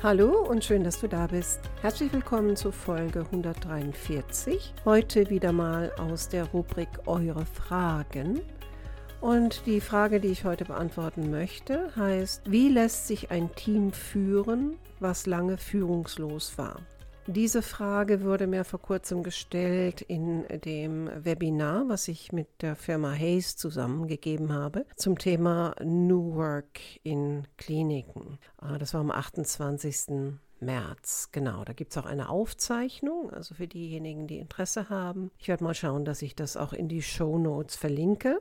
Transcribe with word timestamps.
Hallo 0.00 0.46
und 0.48 0.64
schön, 0.64 0.84
dass 0.84 1.00
du 1.00 1.08
da 1.08 1.26
bist. 1.26 1.58
Herzlich 1.82 2.12
willkommen 2.12 2.54
zur 2.54 2.72
Folge 2.72 3.22
143. 3.32 4.72
Heute 4.84 5.28
wieder 5.28 5.50
mal 5.50 5.90
aus 5.98 6.28
der 6.28 6.44
Rubrik 6.44 6.88
Eure 7.06 7.44
Fragen. 7.44 8.40
Und 9.20 9.66
die 9.66 9.80
Frage, 9.80 10.20
die 10.20 10.28
ich 10.28 10.44
heute 10.44 10.64
beantworten 10.64 11.32
möchte, 11.32 11.90
heißt, 11.96 12.48
wie 12.48 12.68
lässt 12.68 13.08
sich 13.08 13.32
ein 13.32 13.52
Team 13.56 13.90
führen, 13.90 14.76
was 15.00 15.26
lange 15.26 15.58
führungslos 15.58 16.56
war? 16.58 16.76
Diese 17.30 17.60
Frage 17.60 18.22
wurde 18.22 18.46
mir 18.46 18.64
vor 18.64 18.80
kurzem 18.80 19.22
gestellt 19.22 20.00
in 20.00 20.46
dem 20.64 21.10
Webinar, 21.14 21.86
was 21.86 22.08
ich 22.08 22.32
mit 22.32 22.48
der 22.62 22.74
Firma 22.74 23.12
Hayes 23.12 23.54
zusammengegeben 23.54 24.50
habe, 24.50 24.86
zum 24.96 25.18
Thema 25.18 25.74
New 25.84 26.36
Work 26.36 26.80
in 27.02 27.46
Kliniken. 27.58 28.38
Ah, 28.56 28.78
das 28.78 28.94
war 28.94 29.02
am 29.02 29.10
28. 29.10 30.30
März. 30.60 31.28
Genau, 31.30 31.66
da 31.66 31.74
gibt 31.74 31.90
es 31.90 31.98
auch 31.98 32.06
eine 32.06 32.30
Aufzeichnung, 32.30 33.30
also 33.30 33.54
für 33.54 33.68
diejenigen, 33.68 34.26
die 34.26 34.38
Interesse 34.38 34.88
haben. 34.88 35.30
Ich 35.36 35.48
werde 35.48 35.64
mal 35.64 35.74
schauen, 35.74 36.06
dass 36.06 36.22
ich 36.22 36.34
das 36.34 36.56
auch 36.56 36.72
in 36.72 36.88
die 36.88 37.02
Show 37.02 37.36
Notes 37.36 37.76
verlinke. 37.76 38.40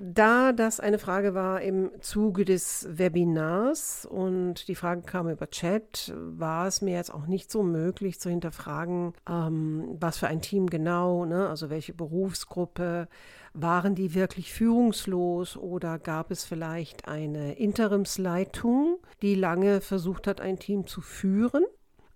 Da 0.00 0.52
das 0.52 0.78
eine 0.78 1.00
Frage 1.00 1.34
war 1.34 1.60
im 1.60 1.90
Zuge 2.00 2.44
des 2.44 2.86
Webinars 2.88 4.06
und 4.06 4.68
die 4.68 4.76
Frage 4.76 5.02
kam 5.02 5.28
über 5.28 5.50
Chat, 5.50 6.14
war 6.16 6.68
es 6.68 6.82
mir 6.82 6.94
jetzt 6.94 7.12
auch 7.12 7.26
nicht 7.26 7.50
so 7.50 7.64
möglich 7.64 8.20
zu 8.20 8.30
hinterfragen, 8.30 9.12
ähm, 9.28 9.96
was 9.98 10.18
für 10.18 10.28
ein 10.28 10.40
Team 10.40 10.68
genau, 10.70 11.24
ne? 11.24 11.48
also 11.48 11.68
welche 11.68 11.94
Berufsgruppe, 11.94 13.08
waren 13.54 13.96
die 13.96 14.14
wirklich 14.14 14.52
führungslos 14.52 15.56
oder 15.56 15.98
gab 15.98 16.30
es 16.30 16.44
vielleicht 16.44 17.08
eine 17.08 17.54
Interimsleitung, 17.54 18.98
die 19.20 19.34
lange 19.34 19.80
versucht 19.80 20.28
hat, 20.28 20.40
ein 20.40 20.60
Team 20.60 20.86
zu 20.86 21.00
führen? 21.00 21.64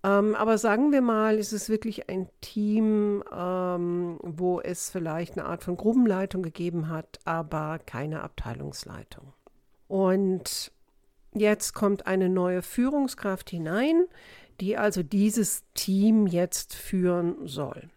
Ähm, 0.05 0.35
aber 0.35 0.59
sagen 0.59 0.91
wir 0.91 1.01
mal, 1.01 1.39
es 1.39 1.53
ist 1.53 1.69
wirklich 1.69 2.09
ein 2.09 2.29
Team, 2.41 3.23
ähm, 3.33 4.19
wo 4.23 4.61
es 4.61 4.91
vielleicht 4.91 5.39
eine 5.39 5.47
Art 5.47 5.63
von 5.63 5.77
Gruppenleitung 5.77 6.43
gegeben 6.43 6.89
hat, 6.89 7.21
aber 7.25 7.79
keine 7.87 8.23
Abteilungsleitung. 8.23 9.33
Und 9.87 10.73
jetzt 11.33 11.75
kommt 11.75 12.07
eine 12.07 12.29
neue 12.29 12.63
Führungskraft 12.63 13.51
hinein, 13.51 14.07
die 14.61 14.77
also 14.77 15.03
dieses 15.03 15.63
Team 15.75 16.27
jetzt 16.27 16.75
führen 16.75 17.47
soll. 17.47 17.89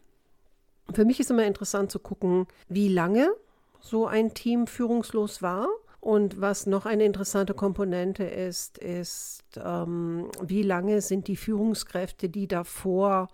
Für 0.94 1.06
mich 1.06 1.20
ist 1.20 1.32
immer 1.32 1.46
interessant 1.46 1.92
zu 1.92 1.98
gucken, 1.98 2.48
wie 2.70 2.90
lange 2.90 3.34
so 3.80 4.06
ein 4.06 4.34
Team 4.36 4.68
führungslos 4.68 5.42
war 5.42 5.68
und 6.06 6.40
was 6.40 6.68
noch 6.68 6.86
eine 6.86 7.04
interessante 7.04 7.56
Komponente 7.56 8.26
ist, 8.26 8.78
ist, 8.78 9.42
ähm, 9.58 10.30
wie 10.40 10.62
lange 10.62 11.02
sind 11.02 11.28
die 11.28 11.36
Führungskräfte, 11.36 12.30
die 12.30 12.48
davor 12.48 13.28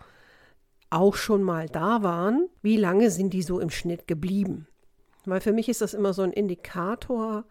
auch 0.89 1.15
schon 1.15 1.43
mal 1.43 1.67
da 1.67 2.01
waren, 2.01 2.47
wie 2.61 2.77
lange 2.77 3.11
sind 3.11 3.33
die 3.33 3.41
so 3.41 3.59
im 3.59 3.71
Schnitt 3.71 4.07
geblieben? 4.07 4.69
Weil 5.25 5.41
für 5.41 5.51
mich 5.51 5.67
ist 5.67 5.81
das 5.81 5.93
immer 5.93 6.13
so 6.13 6.21
ein 6.21 6.31
Indikator, 6.31 7.43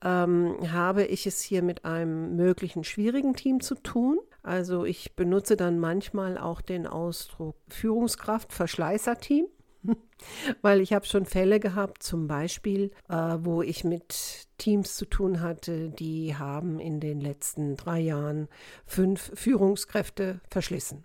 ähm, 0.00 0.54
habe 0.70 1.06
ich 1.06 1.26
es 1.26 1.42
hier 1.42 1.62
mit 1.62 1.84
einem 1.84 2.36
möglichen 2.36 2.84
schwierigen 2.84 3.34
Team 3.34 3.60
zu 3.60 3.74
tun. 3.74 4.20
Also 4.44 4.84
ich 4.84 5.16
benutze 5.16 5.56
dann 5.56 5.80
manchmal 5.80 6.38
auch 6.38 6.60
den 6.60 6.86
Ausdruck 6.86 7.56
Führungskraft, 7.66 8.52
Verschleißerteam. 8.52 9.46
Weil 10.62 10.80
ich 10.80 10.92
habe 10.92 11.06
schon 11.06 11.26
Fälle 11.26 11.60
gehabt, 11.60 12.02
zum 12.02 12.28
Beispiel, 12.28 12.90
äh, 13.08 13.14
wo 13.40 13.62
ich 13.62 13.84
mit 13.84 14.46
Teams 14.58 14.96
zu 14.96 15.06
tun 15.06 15.40
hatte, 15.40 15.90
die 15.90 16.36
haben 16.36 16.78
in 16.78 17.00
den 17.00 17.20
letzten 17.20 17.76
drei 17.76 18.00
Jahren 18.00 18.48
fünf 18.86 19.32
Führungskräfte 19.34 20.40
verschlissen. 20.50 21.04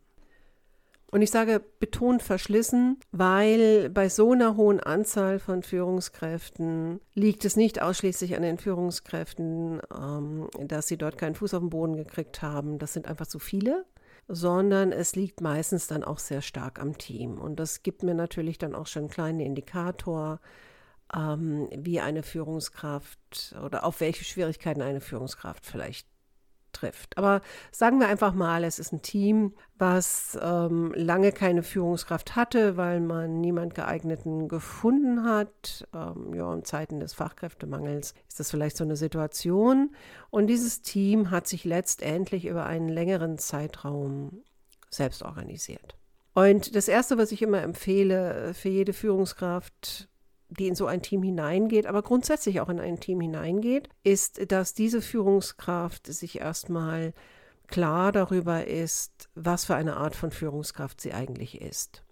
Und 1.09 1.21
ich 1.21 1.31
sage 1.31 1.61
betont 1.79 2.21
verschlissen, 2.21 2.99
weil 3.11 3.89
bei 3.89 4.09
so 4.09 4.33
einer 4.33 4.57
hohen 4.57 4.81
Anzahl 4.81 5.39
von 5.39 5.63
Führungskräften 5.63 6.99
liegt 7.13 7.45
es 7.45 7.55
nicht 7.55 7.81
ausschließlich 7.81 8.35
an 8.35 8.41
den 8.41 8.57
Führungskräften, 8.57 9.79
ähm, 9.97 10.49
dass 10.59 10.87
sie 10.87 10.97
dort 10.97 11.17
keinen 11.17 11.35
Fuß 11.35 11.53
auf 11.53 11.61
den 11.61 11.69
Boden 11.69 11.95
gekriegt 11.95 12.41
haben. 12.41 12.77
Das 12.77 12.91
sind 12.91 13.07
einfach 13.07 13.27
zu 13.27 13.39
viele 13.39 13.85
sondern 14.27 14.91
es 14.91 15.15
liegt 15.15 15.41
meistens 15.41 15.87
dann 15.87 16.03
auch 16.03 16.19
sehr 16.19 16.41
stark 16.41 16.79
am 16.79 16.97
Team. 16.97 17.39
Und 17.39 17.57
das 17.57 17.83
gibt 17.83 18.03
mir 18.03 18.13
natürlich 18.13 18.57
dann 18.57 18.75
auch 18.75 18.87
schon 18.87 19.03
einen 19.03 19.11
kleinen 19.11 19.39
Indikator, 19.39 20.39
ähm, 21.15 21.69
wie 21.71 22.01
eine 22.01 22.23
Führungskraft 22.23 23.55
oder 23.63 23.85
auf 23.85 24.01
welche 24.01 24.25
Schwierigkeiten 24.25 24.81
eine 24.81 25.01
Führungskraft 25.01 25.65
vielleicht 25.65 26.07
trifft. 26.77 27.17
Aber 27.17 27.41
sagen 27.71 27.99
wir 27.99 28.07
einfach 28.07 28.33
mal, 28.33 28.63
es 28.63 28.79
ist 28.79 28.91
ein 28.91 29.01
Team, 29.01 29.53
was 29.77 30.37
ähm, 30.41 30.93
lange 30.95 31.31
keine 31.31 31.63
Führungskraft 31.63 32.35
hatte, 32.35 32.77
weil 32.77 32.99
man 32.99 33.41
niemand 33.41 33.75
geeigneten 33.75 34.47
gefunden 34.47 35.23
hat. 35.23 35.87
Ähm, 35.93 36.33
ja, 36.33 36.53
in 36.53 36.63
Zeiten 36.63 36.99
des 36.99 37.13
Fachkräftemangels 37.13 38.13
ist 38.27 38.39
das 38.39 38.51
vielleicht 38.51 38.77
so 38.77 38.83
eine 38.83 38.95
Situation. 38.95 39.95
Und 40.29 40.47
dieses 40.47 40.81
Team 40.81 41.31
hat 41.31 41.47
sich 41.47 41.63
letztendlich 41.63 42.45
über 42.45 42.65
einen 42.65 42.89
längeren 42.89 43.37
Zeitraum 43.37 44.43
selbst 44.89 45.23
organisiert. 45.23 45.95
Und 46.33 46.75
das 46.75 46.87
Erste, 46.87 47.17
was 47.17 47.31
ich 47.31 47.41
immer 47.41 47.61
empfehle 47.63 48.53
für 48.53 48.69
jede 48.69 48.93
Führungskraft, 48.93 50.07
die 50.49 50.67
in 50.67 50.75
so 50.75 50.85
ein 50.85 51.01
Team 51.01 51.23
hineingeht, 51.23 51.85
aber 51.85 52.01
grundsätzlich 52.01 52.61
auch 52.61 52.69
in 52.69 52.79
ein 52.79 52.99
Team 52.99 53.21
hineingeht, 53.21 53.89
ist, 54.03 54.51
dass 54.51 54.73
diese 54.73 55.01
Führungskraft 55.01 56.07
sich 56.07 56.39
erstmal 56.39 57.13
klar 57.67 58.11
darüber 58.11 58.65
ist, 58.65 59.29
was 59.35 59.65
für 59.65 59.75
eine 59.75 59.97
Art 59.97 60.15
von 60.15 60.31
Führungskraft 60.31 61.01
sie 61.01 61.13
eigentlich 61.13 61.61
ist 61.61 62.03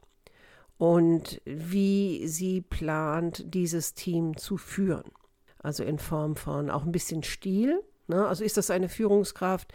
und 0.77 1.41
wie 1.45 2.27
sie 2.27 2.61
plant, 2.61 3.43
dieses 3.53 3.93
Team 3.93 4.35
zu 4.37 4.57
führen. 4.57 5.11
Also 5.59 5.83
in 5.83 5.97
Form 5.97 6.35
von 6.35 6.69
auch 6.69 6.83
ein 6.83 6.91
bisschen 6.91 7.23
Stil. 7.23 7.81
Ne? 8.07 8.27
Also 8.27 8.43
ist 8.43 8.57
das 8.57 8.69
eine 8.69 8.89
Führungskraft, 8.89 9.73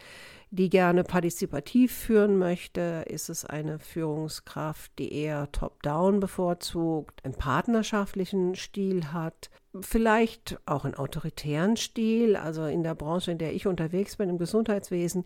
die 0.51 0.69
gerne 0.69 1.03
partizipativ 1.05 1.93
führen 1.93 2.37
möchte? 2.37 3.05
Ist 3.07 3.29
es 3.29 3.45
eine 3.45 3.79
Führungskraft, 3.79 4.91
die 4.99 5.13
eher 5.13 5.49
top-down 5.53 6.19
bevorzugt, 6.19 7.23
einen 7.23 7.33
partnerschaftlichen 7.33 8.55
Stil 8.55 9.13
hat? 9.13 9.49
Vielleicht 9.79 10.59
auch 10.65 10.83
einen 10.83 10.95
autoritären 10.95 11.77
Stil. 11.77 12.35
Also 12.35 12.65
in 12.65 12.83
der 12.83 12.95
Branche, 12.95 13.31
in 13.31 13.37
der 13.37 13.53
ich 13.53 13.65
unterwegs 13.65 14.17
bin, 14.17 14.29
im 14.29 14.37
Gesundheitswesen, 14.37 15.25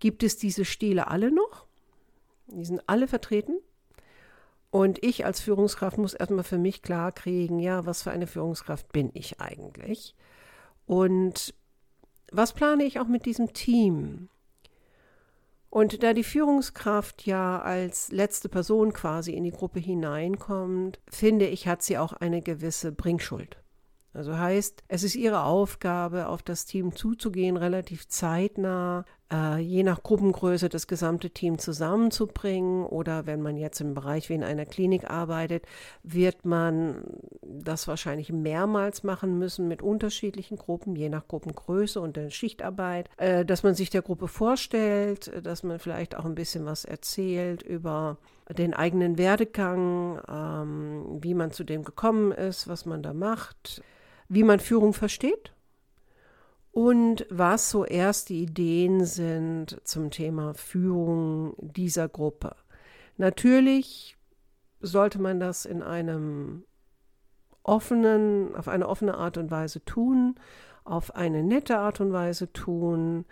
gibt 0.00 0.24
es 0.24 0.36
diese 0.36 0.64
Stile 0.64 1.06
alle 1.06 1.30
noch. 1.32 1.66
Die 2.48 2.64
sind 2.64 2.82
alle 2.88 3.06
vertreten. 3.06 3.58
Und 4.70 5.04
ich 5.04 5.24
als 5.24 5.40
Führungskraft 5.40 5.98
muss 5.98 6.14
erstmal 6.14 6.42
für 6.42 6.58
mich 6.58 6.82
klar 6.82 7.12
kriegen, 7.12 7.60
ja, 7.60 7.86
was 7.86 8.02
für 8.02 8.10
eine 8.10 8.26
Führungskraft 8.26 8.90
bin 8.90 9.12
ich 9.14 9.40
eigentlich? 9.40 10.16
Und 10.84 11.54
was 12.32 12.52
plane 12.52 12.82
ich 12.82 12.98
auch 12.98 13.06
mit 13.06 13.24
diesem 13.24 13.52
Team? 13.52 14.28
Und 15.74 16.04
da 16.04 16.12
die 16.12 16.22
Führungskraft 16.22 17.26
ja 17.26 17.60
als 17.60 18.12
letzte 18.12 18.48
Person 18.48 18.92
quasi 18.92 19.32
in 19.32 19.42
die 19.42 19.50
Gruppe 19.50 19.80
hineinkommt, 19.80 21.00
finde 21.10 21.48
ich, 21.48 21.66
hat 21.66 21.82
sie 21.82 21.98
auch 21.98 22.12
eine 22.12 22.42
gewisse 22.42 22.92
Bringschuld. 22.92 23.56
Also 24.14 24.38
heißt, 24.38 24.84
es 24.86 25.02
ist 25.02 25.16
ihre 25.16 25.42
Aufgabe, 25.42 26.28
auf 26.28 26.42
das 26.42 26.66
Team 26.66 26.94
zuzugehen, 26.94 27.56
relativ 27.56 28.06
zeitnah, 28.06 29.04
äh, 29.32 29.58
je 29.58 29.82
nach 29.82 30.04
Gruppengröße 30.04 30.68
das 30.68 30.86
gesamte 30.86 31.30
Team 31.30 31.58
zusammenzubringen. 31.58 32.86
Oder 32.86 33.26
wenn 33.26 33.42
man 33.42 33.56
jetzt 33.56 33.80
im 33.80 33.92
Bereich 33.92 34.28
wie 34.28 34.34
in 34.34 34.44
einer 34.44 34.66
Klinik 34.66 35.10
arbeitet, 35.10 35.66
wird 36.04 36.44
man 36.44 37.02
das 37.42 37.88
wahrscheinlich 37.88 38.30
mehrmals 38.32 39.02
machen 39.02 39.36
müssen 39.36 39.66
mit 39.66 39.82
unterschiedlichen 39.82 40.58
Gruppen, 40.58 40.94
je 40.94 41.08
nach 41.08 41.26
Gruppengröße 41.26 42.00
und 42.00 42.16
der 42.16 42.30
Schichtarbeit, 42.30 43.10
äh, 43.16 43.44
dass 43.44 43.64
man 43.64 43.74
sich 43.74 43.90
der 43.90 44.02
Gruppe 44.02 44.28
vorstellt, 44.28 45.44
dass 45.44 45.64
man 45.64 45.80
vielleicht 45.80 46.16
auch 46.16 46.24
ein 46.24 46.36
bisschen 46.36 46.66
was 46.66 46.84
erzählt 46.84 47.62
über 47.62 48.18
den 48.48 48.74
eigenen 48.74 49.18
Werdegang, 49.18 50.20
ähm, 50.28 51.18
wie 51.20 51.34
man 51.34 51.50
zu 51.50 51.64
dem 51.64 51.82
gekommen 51.82 52.30
ist, 52.30 52.68
was 52.68 52.86
man 52.86 53.02
da 53.02 53.12
macht 53.12 53.82
wie 54.34 54.42
man 54.44 54.60
Führung 54.60 54.92
versteht 54.92 55.54
und 56.74 57.24
was 57.30 57.70
so 57.70 57.84
erste 57.84 58.34
Ideen 58.34 59.04
sind 59.04 59.80
zum 59.84 60.10
Thema 60.10 60.54
Führung 60.54 61.54
dieser 61.58 62.08
Gruppe. 62.08 62.56
Natürlich 63.16 64.16
sollte 64.80 65.20
man 65.20 65.38
das 65.38 65.66
in 65.66 65.82
einem 65.82 66.64
offenen, 67.62 68.56
auf 68.56 68.66
eine 68.66 68.88
offene 68.88 69.14
Art 69.14 69.38
und 69.38 69.52
Weise 69.52 69.84
tun, 69.84 70.34
auf 70.82 71.14
eine 71.14 71.44
nette 71.44 71.78
Art 71.78 72.00
und 72.00 72.12
Weise 72.12 72.52
tun. 72.52 73.24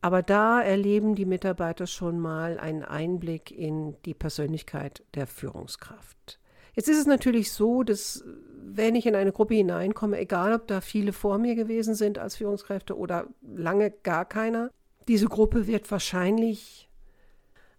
Aber 0.00 0.22
da 0.22 0.60
erleben 0.60 1.16
die 1.16 1.26
Mitarbeiter 1.26 1.88
schon 1.88 2.20
mal 2.20 2.60
einen 2.60 2.84
Einblick 2.84 3.50
in 3.50 3.96
die 4.04 4.14
Persönlichkeit 4.14 5.02
der 5.14 5.26
Führungskraft. 5.26 6.38
Jetzt 6.74 6.88
ist 6.88 6.98
es 6.98 7.06
natürlich 7.06 7.52
so, 7.52 7.82
dass 7.82 8.24
wenn 8.66 8.94
ich 8.94 9.06
in 9.06 9.14
eine 9.14 9.32
Gruppe 9.32 9.54
hineinkomme, 9.54 10.18
egal 10.18 10.52
ob 10.54 10.66
da 10.66 10.80
viele 10.80 11.12
vor 11.12 11.38
mir 11.38 11.54
gewesen 11.54 11.94
sind 11.94 12.18
als 12.18 12.36
Führungskräfte 12.36 12.96
oder 12.96 13.28
lange 13.42 13.90
gar 13.90 14.24
keiner, 14.24 14.70
diese 15.06 15.26
Gruppe 15.26 15.66
wird 15.66 15.90
wahrscheinlich 15.90 16.88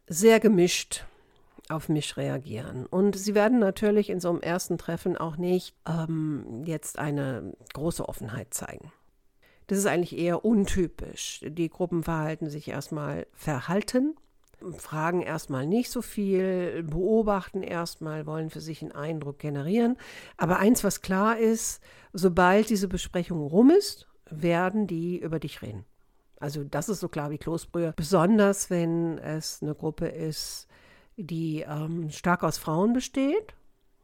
sehr 0.07 0.39
gemischt 0.39 1.05
auf 1.69 1.89
mich 1.89 2.15
reagieren. 2.15 2.85
Und 2.85 3.17
sie 3.17 3.33
werden 3.33 3.59
natürlich 3.59 4.09
in 4.09 4.19
so 4.19 4.29
einem 4.29 4.41
ersten 4.41 4.77
Treffen 4.77 5.17
auch 5.17 5.37
nicht 5.37 5.75
ähm, 5.87 6.63
jetzt 6.65 6.99
eine 6.99 7.53
große 7.73 8.07
Offenheit 8.07 8.53
zeigen. 8.53 8.91
Das 9.67 9.79
ist 9.79 9.87
eigentlich 9.87 10.17
eher 10.17 10.45
untypisch. 10.45 11.43
Die 11.43 11.69
Gruppen 11.69 12.03
verhalten 12.03 12.49
sich 12.49 12.67
erstmal 12.67 13.25
verhalten, 13.33 14.15
fragen 14.73 15.21
erstmal 15.21 15.65
nicht 15.65 15.91
so 15.91 16.01
viel, 16.01 16.83
beobachten 16.83 17.63
erstmal, 17.63 18.25
wollen 18.25 18.49
für 18.49 18.61
sich 18.61 18.81
einen 18.81 18.91
Eindruck 18.91 19.39
generieren. 19.39 19.97
Aber 20.37 20.57
eins, 20.59 20.83
was 20.83 21.01
klar 21.01 21.37
ist, 21.37 21.81
sobald 22.13 22.69
diese 22.69 22.87
Besprechung 22.87 23.41
rum 23.41 23.69
ist, 23.69 24.07
werden 24.29 24.87
die 24.87 25.19
über 25.19 25.39
dich 25.39 25.61
reden. 25.61 25.85
Also 26.39 26.63
das 26.63 26.89
ist 26.89 26.99
so 26.99 27.07
klar 27.07 27.31
wie 27.31 27.37
Kloßbrühe. 27.37 27.93
Besonders 27.95 28.69
wenn 28.69 29.17
es 29.19 29.61
eine 29.61 29.75
Gruppe 29.75 30.07
ist, 30.07 30.67
die 31.17 31.65
ähm, 31.67 32.09
stark 32.09 32.43
aus 32.43 32.57
Frauen 32.57 32.93
besteht. 32.93 33.53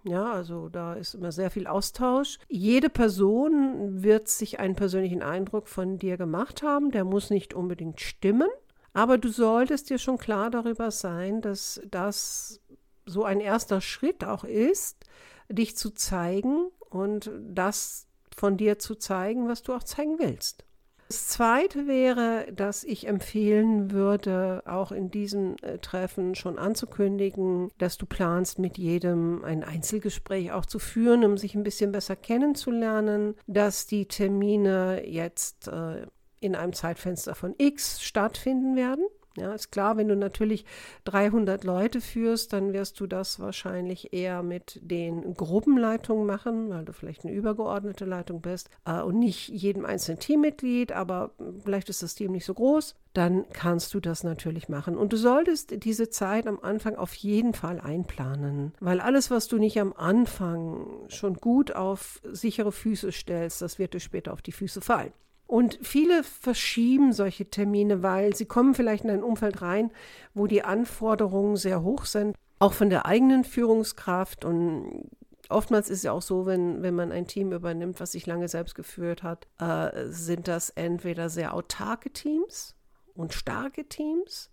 Ja, 0.04 0.32
also 0.32 0.68
da 0.70 0.96
ist 0.96 1.14
immer 1.14 1.32
sehr 1.32 1.52
viel 1.52 1.68
Austausch. 1.68 2.40
Jede 2.48 2.90
Person 2.90 4.02
wird 4.02 4.30
sich 4.30 4.60
einen 4.60 4.76
persönlichen 4.76 5.22
Eindruck 5.22 5.68
von 5.68 6.00
dir 6.00 6.18
gemacht 6.18 6.64
haben. 6.64 6.90
Der 6.92 7.04
muss 7.04 7.30
nicht 7.30 7.54
unbedingt 7.54 8.02
stimmen, 8.02 8.50
aber 8.94 9.18
du 9.18 9.30
solltest 9.30 9.90
dir 9.90 9.98
schon 9.98 10.18
klar 10.18 10.50
darüber 10.50 10.92
sein, 10.92 11.42
dass 11.42 11.82
das 11.90 12.62
so 13.06 13.24
ein 13.24 13.40
erster 13.40 13.82
Schritt 13.82 14.24
auch 14.24 14.44
ist, 14.44 15.06
dich 15.50 15.76
zu 15.76 15.92
zeigen 15.92 16.70
und 16.90 17.32
das 17.42 18.08
von 18.36 18.58
dir 18.58 18.80
zu 18.80 18.96
zeigen, 18.96 19.48
was 19.48 19.62
du 19.62 19.74
auch 19.74 19.84
zeigen 19.84 20.20
willst. 20.20 20.66
Das 21.08 21.28
Zweite 21.28 21.88
wäre, 21.88 22.48
dass 22.54 22.86
ich 22.86 23.06
empfehlen 23.06 23.92
würde, 23.92 24.64
auch 24.66 24.94
in 24.94 25.12
diesem 25.12 25.58
äh, 25.62 25.78
Treffen 25.78 26.36
schon 26.36 26.58
anzukündigen, 26.58 27.70
dass 27.78 27.98
du 27.98 28.06
planst, 28.06 28.60
mit 28.60 28.78
jedem 28.78 29.44
ein 29.44 29.66
Einzelgespräch 29.66 30.54
auch 30.54 30.66
zu 30.66 30.80
führen, 30.80 31.26
um 31.26 31.38
sich 31.38 31.54
ein 31.54 31.64
bisschen 31.64 31.92
besser 31.92 32.16
kennenzulernen, 32.16 33.36
dass 33.46 33.88
die 33.88 34.06
Termine 34.06 35.06
jetzt 35.06 35.68
äh, 35.68 36.06
in 36.42 36.56
einem 36.56 36.74
Zeitfenster 36.74 37.36
von 37.36 37.56
X 37.58 38.02
stattfinden 38.02 38.76
werden. 38.76 39.06
Ja, 39.38 39.54
ist 39.54 39.72
klar, 39.72 39.96
wenn 39.96 40.10
du 40.10 40.16
natürlich 40.18 40.66
300 41.06 41.64
Leute 41.64 42.02
führst, 42.02 42.52
dann 42.52 42.74
wirst 42.74 43.00
du 43.00 43.08
das 43.08 43.40
wahrscheinlich 43.40 44.12
eher 44.12 44.44
mit 44.44 44.78
den 44.82 45.34
Gruppenleitungen 45.36 46.26
machen, 46.26 46.70
weil 46.70 46.84
du 46.84 46.92
vielleicht 46.92 47.24
eine 47.24 47.34
übergeordnete 47.34 48.04
Leitung 48.04 48.42
bist 48.42 48.70
äh, 48.86 49.00
und 49.02 49.20
nicht 49.20 49.48
jedem 49.48 49.86
einzelnen 49.86 50.20
Teammitglied, 50.20 50.92
aber 50.92 51.32
vielleicht 51.64 51.88
ist 51.88 52.04
das 52.04 52.16
Team 52.16 52.34
nicht 52.34 52.44
so 52.46 52.54
groß. 52.54 52.96
Dann 53.14 53.46
kannst 53.54 53.94
du 53.94 54.02
das 54.02 54.24
natürlich 54.24 54.68
machen. 54.68 54.98
Und 54.98 55.14
du 55.14 55.18
solltest 55.18 55.86
diese 55.86 56.10
Zeit 56.10 56.46
am 56.46 56.60
Anfang 56.62 56.96
auf 56.96 57.14
jeden 57.14 57.54
Fall 57.54 57.80
einplanen, 57.80 58.74
weil 58.82 59.00
alles, 59.00 59.32
was 59.32 59.48
du 59.48 59.58
nicht 59.58 59.80
am 59.80 59.94
Anfang 59.94 60.88
schon 61.08 61.36
gut 61.36 61.74
auf 61.74 62.22
sichere 62.30 62.74
Füße 62.74 63.14
stellst, 63.14 63.62
das 63.62 63.80
wird 63.80 63.94
dir 63.94 64.02
später 64.02 64.34
auf 64.34 64.42
die 64.42 64.52
Füße 64.52 64.82
fallen. 64.82 65.14
Und 65.52 65.80
viele 65.82 66.24
verschieben 66.24 67.12
solche 67.12 67.50
Termine, 67.50 68.02
weil 68.02 68.34
sie 68.34 68.46
kommen 68.46 68.74
vielleicht 68.74 69.04
in 69.04 69.10
ein 69.10 69.22
Umfeld 69.22 69.62
rein, 69.62 69.92
wo 70.34 70.48
die 70.48 70.64
Anforderungen 70.64 71.58
sehr 71.58 71.84
hoch 71.84 72.06
sind, 72.06 72.38
auch 72.60 72.72
von 72.72 72.90
der 72.90 73.06
eigenen 73.06 73.44
Führungskraft. 73.44 74.46
Und 74.46 75.10
oftmals 75.50 75.90
ist 75.90 75.98
es 75.98 76.04
ja 76.04 76.14
auch 76.14 76.22
so, 76.22 76.46
wenn, 76.46 76.84
wenn 76.84 76.96
man 76.96 77.12
ein 77.12 77.28
Team 77.28 77.52
übernimmt, 77.52 78.00
was 78.00 78.14
sich 78.14 78.26
lange 78.26 78.48
selbst 78.48 78.76
geführt 78.76 79.24
hat, 79.24 79.46
äh, 79.60 80.06
sind 80.08 80.48
das 80.48 80.70
entweder 80.70 81.28
sehr 81.28 81.54
autarke 81.54 82.12
Teams 82.12 82.74
und 83.14 83.34
starke 83.34 83.84
Teams 83.90 84.50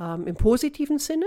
ähm, 0.00 0.26
im 0.26 0.34
positiven 0.34 0.98
Sinne 0.98 1.26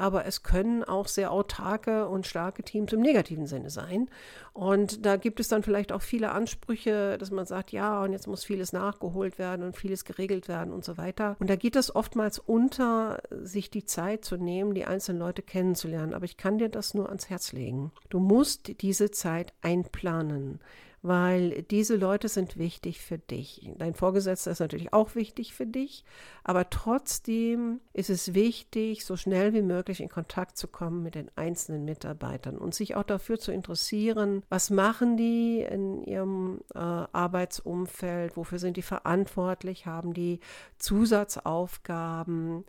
aber 0.00 0.24
es 0.24 0.42
können 0.42 0.82
auch 0.82 1.06
sehr 1.06 1.30
autarke 1.30 2.08
und 2.08 2.26
starke 2.26 2.62
Teams 2.62 2.92
im 2.92 3.00
negativen 3.00 3.46
Sinne 3.46 3.68
sein. 3.68 4.08
Und 4.52 5.04
da 5.04 5.16
gibt 5.16 5.38
es 5.40 5.48
dann 5.48 5.62
vielleicht 5.62 5.92
auch 5.92 6.02
viele 6.02 6.32
Ansprüche, 6.32 7.18
dass 7.18 7.30
man 7.30 7.46
sagt, 7.46 7.70
ja, 7.70 8.02
und 8.02 8.12
jetzt 8.12 8.26
muss 8.26 8.42
vieles 8.42 8.72
nachgeholt 8.72 9.38
werden 9.38 9.64
und 9.64 9.76
vieles 9.76 10.04
geregelt 10.04 10.48
werden 10.48 10.72
und 10.72 10.84
so 10.84 10.96
weiter. 10.96 11.36
Und 11.38 11.50
da 11.50 11.56
geht 11.56 11.76
es 11.76 11.94
oftmals 11.94 12.38
unter, 12.38 13.22
sich 13.42 13.70
die 13.70 13.84
Zeit 13.84 14.24
zu 14.24 14.36
nehmen, 14.36 14.74
die 14.74 14.86
einzelnen 14.86 15.20
Leute 15.20 15.42
kennenzulernen. 15.42 16.14
Aber 16.14 16.24
ich 16.24 16.36
kann 16.36 16.58
dir 16.58 16.70
das 16.70 16.94
nur 16.94 17.08
ans 17.08 17.28
Herz 17.28 17.52
legen. 17.52 17.92
Du 18.08 18.18
musst 18.18 18.80
diese 18.82 19.10
Zeit 19.10 19.52
einplanen 19.60 20.60
weil 21.02 21.62
diese 21.62 21.96
Leute 21.96 22.28
sind 22.28 22.58
wichtig 22.58 23.00
für 23.00 23.18
dich. 23.18 23.70
Dein 23.78 23.94
Vorgesetzter 23.94 24.50
ist 24.50 24.60
natürlich 24.60 24.92
auch 24.92 25.14
wichtig 25.14 25.54
für 25.54 25.66
dich, 25.66 26.04
aber 26.44 26.68
trotzdem 26.68 27.80
ist 27.94 28.10
es 28.10 28.34
wichtig, 28.34 29.04
so 29.04 29.16
schnell 29.16 29.54
wie 29.54 29.62
möglich 29.62 30.00
in 30.00 30.10
Kontakt 30.10 30.58
zu 30.58 30.68
kommen 30.68 31.02
mit 31.02 31.14
den 31.14 31.30
einzelnen 31.36 31.84
Mitarbeitern 31.86 32.58
und 32.58 32.74
sich 32.74 32.96
auch 32.96 33.04
dafür 33.04 33.38
zu 33.38 33.50
interessieren, 33.50 34.42
was 34.50 34.68
machen 34.68 35.16
die 35.16 35.60
in 35.60 36.02
ihrem 36.02 36.60
äh, 36.74 36.78
Arbeitsumfeld, 36.78 38.36
wofür 38.36 38.58
sind 38.58 38.76
die 38.76 38.82
verantwortlich, 38.82 39.86
haben 39.86 40.12
die 40.12 40.40
Zusatzaufgaben, 40.78 42.64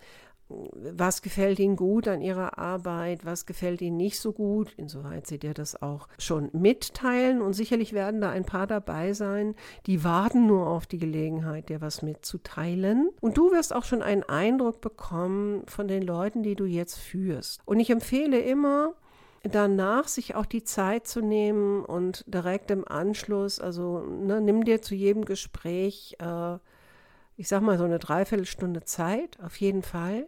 was 0.73 1.21
gefällt 1.21 1.59
Ihnen 1.59 1.75
gut 1.75 2.07
an 2.07 2.21
Ihrer 2.21 2.57
Arbeit, 2.57 3.25
was 3.25 3.45
gefällt 3.45 3.81
Ihnen 3.81 3.97
nicht 3.97 4.19
so 4.19 4.33
gut, 4.33 4.73
insoweit 4.77 5.27
Sie 5.27 5.39
dir 5.39 5.53
das 5.53 5.81
auch 5.81 6.07
schon 6.17 6.49
mitteilen. 6.53 7.41
Und 7.41 7.53
sicherlich 7.53 7.93
werden 7.93 8.21
da 8.21 8.29
ein 8.29 8.45
paar 8.45 8.67
dabei 8.67 9.13
sein, 9.13 9.55
die 9.85 10.03
warten 10.03 10.47
nur 10.47 10.67
auf 10.67 10.87
die 10.87 10.97
Gelegenheit, 10.97 11.69
dir 11.69 11.81
was 11.81 12.01
mitzuteilen. 12.01 13.09
Und 13.21 13.37
du 13.37 13.51
wirst 13.51 13.73
auch 13.73 13.85
schon 13.85 14.01
einen 14.01 14.23
Eindruck 14.23 14.81
bekommen 14.81 15.63
von 15.67 15.87
den 15.87 16.03
Leuten, 16.03 16.43
die 16.43 16.55
du 16.55 16.65
jetzt 16.65 16.97
führst. 16.97 17.61
Und 17.65 17.79
ich 17.79 17.89
empfehle 17.89 18.39
immer, 18.39 18.93
danach 19.43 20.07
sich 20.07 20.35
auch 20.35 20.45
die 20.45 20.63
Zeit 20.63 21.07
zu 21.07 21.21
nehmen 21.21 21.83
und 21.83 22.23
direkt 22.27 22.71
im 22.71 22.87
Anschluss, 22.87 23.59
also 23.59 24.01
ne, 24.01 24.41
nimm 24.41 24.63
dir 24.63 24.81
zu 24.81 24.95
jedem 24.95 25.25
Gespräch, 25.25 26.15
äh, 26.19 26.57
ich 27.37 27.47
sag 27.47 27.61
mal 27.61 27.77
so 27.77 27.85
eine 27.85 27.99
Dreiviertelstunde 27.99 28.83
Zeit, 28.83 29.39
auf 29.41 29.55
jeden 29.57 29.81
Fall 29.81 30.27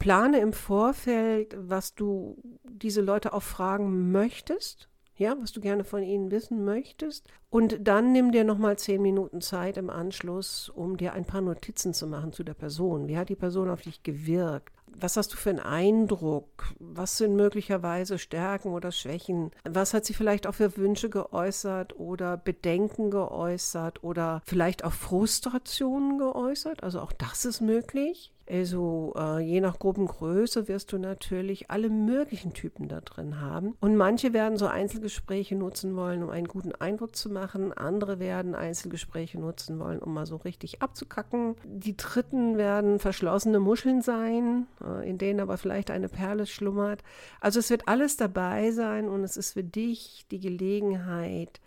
plane 0.00 0.40
im 0.40 0.52
Vorfeld, 0.52 1.54
was 1.56 1.94
du 1.94 2.36
diese 2.64 3.02
Leute 3.02 3.32
auch 3.32 3.44
fragen 3.44 4.10
möchtest, 4.10 4.88
ja, 5.14 5.36
was 5.38 5.52
du 5.52 5.60
gerne 5.60 5.84
von 5.84 6.02
ihnen 6.02 6.30
wissen 6.30 6.64
möchtest. 6.64 7.28
Und 7.50 7.86
dann 7.86 8.10
nimm 8.10 8.32
dir 8.32 8.42
nochmal 8.42 8.78
zehn 8.78 9.02
Minuten 9.02 9.42
Zeit 9.42 9.76
im 9.76 9.90
Anschluss, 9.90 10.70
um 10.70 10.96
dir 10.96 11.12
ein 11.12 11.26
paar 11.26 11.42
Notizen 11.42 11.92
zu 11.92 12.06
machen 12.06 12.32
zu 12.32 12.42
der 12.42 12.54
Person. 12.54 13.06
Wie 13.06 13.18
hat 13.18 13.28
die 13.28 13.36
Person 13.36 13.68
auf 13.68 13.82
dich 13.82 14.02
gewirkt? 14.02 14.72
Was 14.86 15.16
hast 15.16 15.32
du 15.32 15.36
für 15.36 15.50
einen 15.50 15.60
Eindruck? 15.60 16.74
Was 16.78 17.18
sind 17.18 17.36
möglicherweise 17.36 18.18
Stärken 18.18 18.72
oder 18.72 18.92
Schwächen? 18.92 19.50
Was 19.68 19.92
hat 19.92 20.06
sie 20.06 20.14
vielleicht 20.14 20.46
auch 20.46 20.54
für 20.54 20.76
Wünsche 20.76 21.10
geäußert 21.10 21.98
oder 21.98 22.38
Bedenken 22.38 23.10
geäußert 23.10 24.02
oder 24.02 24.40
vielleicht 24.46 24.84
auch 24.84 24.92
Frustrationen 24.92 26.18
geäußert? 26.18 26.82
Also 26.82 27.00
auch 27.00 27.12
das 27.12 27.44
ist 27.44 27.60
möglich. 27.60 28.32
Also 28.50 29.14
äh, 29.16 29.38
je 29.40 29.60
nach 29.60 29.78
Gruppengröße 29.78 30.66
wirst 30.66 30.92
du 30.92 30.98
natürlich 30.98 31.70
alle 31.70 31.88
möglichen 31.88 32.52
Typen 32.52 32.88
da 32.88 33.00
drin 33.00 33.40
haben. 33.40 33.76
Und 33.80 33.96
manche 33.96 34.32
werden 34.32 34.58
so 34.58 34.66
Einzelgespräche 34.66 35.54
nutzen 35.54 35.94
wollen, 35.94 36.22
um 36.22 36.30
einen 36.30 36.48
guten 36.48 36.72
Eindruck 36.74 37.14
zu 37.14 37.30
machen. 37.30 37.72
Andere 37.72 38.18
werden 38.18 38.56
Einzelgespräche 38.56 39.38
nutzen 39.38 39.78
wollen, 39.78 40.00
um 40.00 40.12
mal 40.14 40.26
so 40.26 40.36
richtig 40.36 40.82
abzukacken. 40.82 41.54
Die 41.64 41.96
dritten 41.96 42.56
werden 42.58 42.98
verschlossene 42.98 43.60
Muscheln 43.60 44.02
sein, 44.02 44.66
äh, 44.84 45.08
in 45.08 45.18
denen 45.18 45.40
aber 45.40 45.56
vielleicht 45.56 45.90
eine 45.90 46.08
Perle 46.08 46.46
schlummert. 46.46 47.04
Also 47.40 47.60
es 47.60 47.70
wird 47.70 47.86
alles 47.86 48.16
dabei 48.16 48.72
sein 48.72 49.08
und 49.08 49.22
es 49.22 49.36
ist 49.36 49.52
für 49.52 49.64
dich 49.64 50.26
die 50.30 50.40
Gelegenheit, 50.40 51.60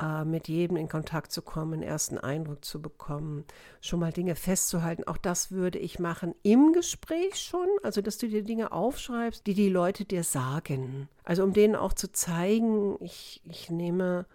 äh, 0.00 0.24
mit 0.24 0.48
jedem 0.48 0.76
in 0.76 0.88
Kontakt 0.88 1.32
zu 1.32 1.42
kommen, 1.42 1.74
einen 1.74 1.82
ersten 1.82 2.18
Eindruck 2.18 2.64
zu 2.64 2.82
bekommen, 2.82 3.44
schon 3.80 4.00
mal 4.00 4.12
Dinge 4.12 4.36
festzuhalten. 4.36 5.04
Auch 5.04 5.16
das 5.16 5.50
würde 5.50 5.78
ich 5.78 5.98
machen 5.98 6.34
im 6.42 6.72
Gespräch 6.72 7.36
schon, 7.36 7.68
also 7.82 8.00
dass 8.02 8.18
du 8.18 8.28
dir 8.28 8.42
Dinge 8.42 8.72
aufschreibst, 8.72 9.46
die 9.46 9.54
die 9.54 9.68
Leute 9.68 10.04
dir 10.04 10.24
sagen. 10.24 11.08
Also 11.24 11.42
um 11.44 11.52
denen 11.52 11.76
auch 11.76 11.92
zu 11.92 12.12
zeigen, 12.12 12.96
ich, 13.00 13.40
ich 13.44 13.70
nehme 13.70 14.26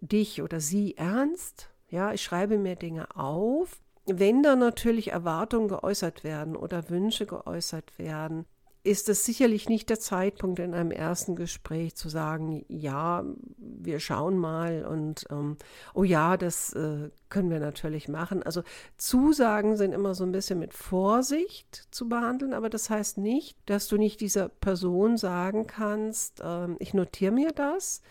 dich 0.00 0.42
oder 0.42 0.60
sie 0.60 0.96
ernst. 0.96 1.70
Ja, 1.88 2.12
ich 2.12 2.22
schreibe 2.22 2.58
mir 2.58 2.76
Dinge 2.76 3.16
auf. 3.16 3.80
Wenn 4.06 4.42
da 4.42 4.54
natürlich 4.54 5.12
Erwartungen 5.12 5.68
geäußert 5.68 6.24
werden 6.24 6.56
oder 6.56 6.90
Wünsche 6.90 7.26
geäußert 7.26 7.98
werden, 7.98 8.46
ist 8.86 9.08
es 9.08 9.24
sicherlich 9.24 9.68
nicht 9.68 9.90
der 9.90 9.98
Zeitpunkt 9.98 10.60
in 10.60 10.72
einem 10.72 10.92
ersten 10.92 11.34
Gespräch 11.34 11.96
zu 11.96 12.08
sagen, 12.08 12.64
ja, 12.68 13.24
wir 13.58 13.98
schauen 13.98 14.38
mal 14.38 14.86
und 14.86 15.26
ähm, 15.30 15.56
oh 15.92 16.04
ja, 16.04 16.36
das 16.36 16.72
äh, 16.72 17.10
können 17.28 17.50
wir 17.50 17.58
natürlich 17.58 18.06
machen. 18.08 18.44
Also 18.44 18.62
Zusagen 18.96 19.76
sind 19.76 19.92
immer 19.92 20.14
so 20.14 20.22
ein 20.22 20.30
bisschen 20.30 20.60
mit 20.60 20.72
Vorsicht 20.72 21.88
zu 21.90 22.08
behandeln, 22.08 22.54
aber 22.54 22.70
das 22.70 22.88
heißt 22.88 23.18
nicht, 23.18 23.58
dass 23.66 23.88
du 23.88 23.96
nicht 23.96 24.20
dieser 24.20 24.48
Person 24.48 25.16
sagen 25.16 25.66
kannst, 25.66 26.40
ähm, 26.44 26.76
ich 26.78 26.94
notiere 26.94 27.32
mir 27.32 27.50
das 27.50 28.02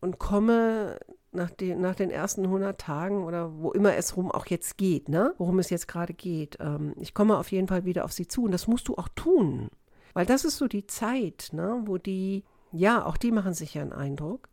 und 0.00 0.18
komme 0.18 0.98
nach, 1.30 1.50
den, 1.50 1.82
nach 1.82 1.94
den 1.94 2.10
ersten 2.10 2.44
100 2.44 2.80
Tagen 2.80 3.24
oder 3.24 3.58
wo 3.58 3.70
immer 3.72 3.94
es 3.96 4.16
rum 4.16 4.32
auch 4.32 4.46
jetzt 4.46 4.78
geht, 4.78 5.10
ne? 5.10 5.34
worum 5.36 5.58
es 5.58 5.68
jetzt 5.68 5.88
gerade 5.88 6.14
geht. 6.14 6.56
Ähm, 6.58 6.94
ich 6.98 7.12
komme 7.12 7.36
auf 7.36 7.52
jeden 7.52 7.68
Fall 7.68 7.84
wieder 7.84 8.06
auf 8.06 8.12
sie 8.12 8.26
zu 8.26 8.44
und 8.44 8.52
das 8.52 8.66
musst 8.66 8.88
du 8.88 8.94
auch 8.94 9.08
tun. 9.14 9.68
Weil 10.16 10.24
das 10.24 10.46
ist 10.46 10.56
so 10.56 10.66
die 10.66 10.86
Zeit, 10.86 11.50
ne? 11.52 11.82
wo 11.84 11.98
die, 11.98 12.42
ja, 12.72 13.04
auch 13.04 13.18
die 13.18 13.30
machen 13.30 13.52
sich 13.52 13.74
ja 13.74 13.82
einen 13.82 13.92
Eindruck. 13.92 14.48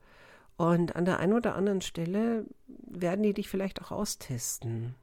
Und 0.57 0.97
an 0.97 1.05
der 1.05 1.19
einen 1.19 1.31
oder 1.31 1.55
anderen 1.55 1.79
Stelle 1.79 2.45
werden 2.67 3.23
die 3.23 3.33
dich 3.33 3.47
vielleicht 3.47 3.81
auch 3.81 3.91
austesten 3.91 4.95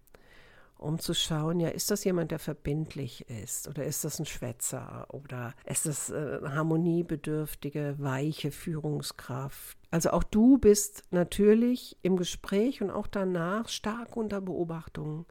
um 0.81 0.99
zu 0.99 1.13
schauen, 1.13 1.61
ja, 1.61 1.69
ist 1.69 1.91
das 1.91 2.05
jemand, 2.05 2.31
der 2.31 2.39
verbindlich 2.39 3.29
ist 3.29 3.69
oder 3.69 3.85
ist 3.85 4.03
das 4.05 4.19
ein 4.19 4.25
Schwätzer 4.25 5.07
oder 5.11 5.53
ist 5.67 5.85
das 5.85 6.09
äh, 6.09 6.15
eine 6.15 6.55
harmoniebedürftige, 6.55 7.97
weiche 7.99 8.51
Führungskraft? 8.51 9.77
Also 9.91 10.11
auch 10.11 10.25
du 10.25 10.57
bist 10.57 11.03
natürlich 11.11 11.99
im 12.03 12.17
Gespräch 12.17 12.81
und 12.81 12.91
auch 12.91 13.07
danach 13.07 13.69
stark 13.69 14.17
unter 14.17 14.41
Beobachtung. 14.41 15.27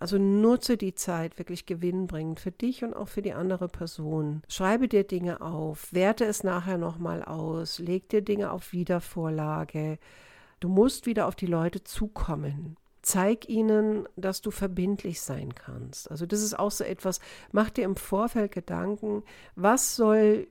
Also 0.00 0.16
nutze 0.16 0.78
die 0.78 0.94
Zeit 0.94 1.38
wirklich 1.38 1.66
gewinnbringend 1.66 2.40
für 2.40 2.50
dich 2.50 2.82
und 2.82 2.94
auch 2.94 3.08
für 3.08 3.20
die 3.20 3.34
andere 3.34 3.68
Person. 3.68 4.42
Schreibe 4.48 4.88
dir 4.88 5.04
Dinge 5.04 5.42
auf, 5.42 5.92
werte 5.92 6.24
es 6.24 6.42
nachher 6.42 6.78
nochmal 6.78 7.22
aus, 7.22 7.78
leg 7.78 8.08
dir 8.08 8.22
Dinge 8.22 8.50
auf 8.50 8.72
Wiedervorlage. 8.72 9.98
Du 10.58 10.70
musst 10.70 11.04
wieder 11.04 11.26
auf 11.26 11.36
die 11.36 11.46
Leute 11.46 11.84
zukommen. 11.84 12.78
Zeig 13.02 13.50
ihnen, 13.50 14.08
dass 14.16 14.40
du 14.40 14.50
verbindlich 14.50 15.20
sein 15.20 15.54
kannst. 15.54 16.10
Also 16.10 16.24
das 16.24 16.40
ist 16.40 16.58
auch 16.58 16.70
so 16.70 16.82
etwas, 16.84 17.20
mach 17.52 17.68
dir 17.68 17.84
im 17.84 17.96
Vorfeld 17.96 18.52
Gedanken, 18.52 19.22
was 19.54 19.96
soll 19.96 20.48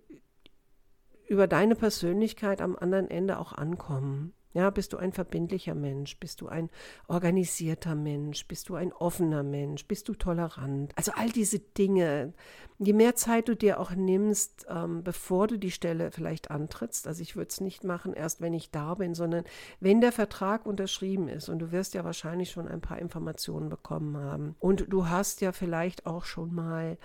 über 1.28 1.48
deine 1.48 1.76
Persönlichkeit 1.76 2.62
am 2.62 2.76
anderen 2.76 3.10
Ende 3.10 3.40
auch 3.40 3.54
ankommen. 3.54 4.34
Ja, 4.54 4.72
bist 4.72 4.94
du 4.94 4.98
ein 4.98 5.12
verbindlicher 5.12 5.76
Mensch? 5.76 6.20
Bist 6.20 6.42
du 6.42 6.48
ein 6.48 6.72
organisierter 7.08 7.94
Mensch? 7.94 8.48
Bist 8.48 8.70
du 8.70 8.76
ein 8.76 8.92
offener 8.92 9.44
Mensch? 9.44 9.86
Bist 9.86 10.10
du 10.10 10.16
tolerant? 10.16 10.92
Also 10.96 11.12
all 11.16 11.30
diese 11.30 11.60
Dinge. 11.60 12.34
Je 12.80 12.94
mehr 12.94 13.16
Zeit 13.16 13.48
du 13.48 13.56
dir 13.56 13.80
auch 13.80 13.92
nimmst, 13.92 14.66
ähm, 14.70 15.04
bevor 15.04 15.48
du 15.48 15.60
die 15.60 15.70
Stelle 15.70 16.12
vielleicht 16.12 16.50
antrittst, 16.50 17.08
also 17.08 17.22
ich 17.22 17.36
würde 17.36 17.50
es 17.50 17.62
nicht 17.62 17.84
machen, 17.84 18.14
erst 18.14 18.42
wenn 18.42 18.54
ich 18.54 18.72
da 18.72 18.96
bin, 18.96 19.14
sondern 19.14 19.44
wenn 19.82 20.02
der 20.02 20.14
Vertrag 20.14 20.66
unterschrieben 20.66 21.28
ist 21.28 21.50
und 21.50 21.60
du 21.60 21.72
wirst 21.72 21.94
ja 21.94 22.06
wahrscheinlich 22.06 22.52
schon 22.52 22.70
ein 22.70 22.80
paar 22.80 22.98
Informationen 22.98 23.70
bekommen 23.70 24.18
haben 24.18 24.56
und 24.60 24.86
du 24.88 25.10
hast 25.10 25.42
ja 25.42 25.52
vielleicht 25.52 26.06
auch 26.06 26.24
schon 26.24 26.56
mal 26.56 26.98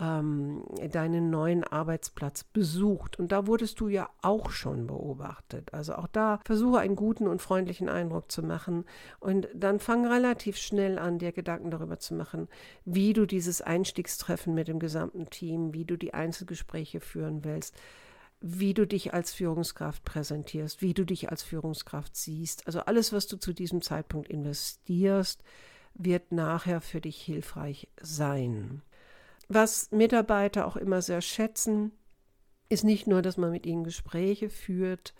ähm, 0.00 0.64
deinen 0.90 1.30
neuen 1.30 1.64
Arbeitsplatz 1.64 2.44
besucht. 2.44 3.18
Und 3.18 3.32
da 3.32 3.46
wurdest 3.46 3.80
du 3.80 3.88
ja 3.88 4.08
auch 4.22 4.50
schon 4.50 4.86
beobachtet. 4.86 5.72
Also 5.74 5.94
auch 5.94 6.06
da 6.06 6.40
versuche 6.44 6.78
einen 6.78 6.96
guten 6.96 7.26
und 7.26 7.42
freundlichen 7.42 7.88
Eindruck 7.88 8.30
zu 8.30 8.42
machen. 8.42 8.84
Und 9.20 9.48
dann 9.54 9.80
fang 9.80 10.06
relativ 10.06 10.56
schnell 10.56 10.98
an, 10.98 11.18
dir 11.18 11.32
Gedanken 11.32 11.70
darüber 11.70 11.98
zu 11.98 12.14
machen, 12.14 12.48
wie 12.84 13.12
du 13.12 13.26
dieses 13.26 13.60
Einstiegstreffen 13.60 14.54
mit 14.54 14.68
dem 14.68 14.78
gesamten 14.78 15.28
Team, 15.30 15.74
wie 15.74 15.84
du 15.84 15.96
die 15.96 16.14
Einzelgespräche 16.14 17.00
führen 17.00 17.44
willst 17.44 17.74
wie 18.44 18.74
du 18.74 18.88
dich 18.88 19.14
als 19.14 19.32
Führungskraft 19.32 20.02
präsentierst, 20.02 20.82
wie 20.82 20.94
du 20.94 21.04
dich 21.06 21.30
als 21.30 21.44
Führungskraft 21.44 22.16
siehst. 22.16 22.66
Also 22.66 22.80
alles, 22.80 23.12
was 23.12 23.28
du 23.28 23.36
zu 23.36 23.52
diesem 23.52 23.82
Zeitpunkt 23.82 24.28
investierst, 24.28 25.44
wird 25.94 26.32
nachher 26.32 26.80
für 26.80 27.00
dich 27.00 27.20
hilfreich 27.20 27.88
sein. 28.00 28.82
Was 29.48 29.90
Mitarbeiter 29.90 30.66
auch 30.66 30.76
immer 30.76 31.02
sehr 31.02 31.20
schätzen, 31.20 31.92
ist 32.68 32.84
nicht 32.84 33.06
nur, 33.06 33.22
dass 33.22 33.36
man 33.36 33.50
mit 33.50 33.66
ihnen 33.66 33.84
Gespräche 33.84 34.48
führt, 34.48 35.14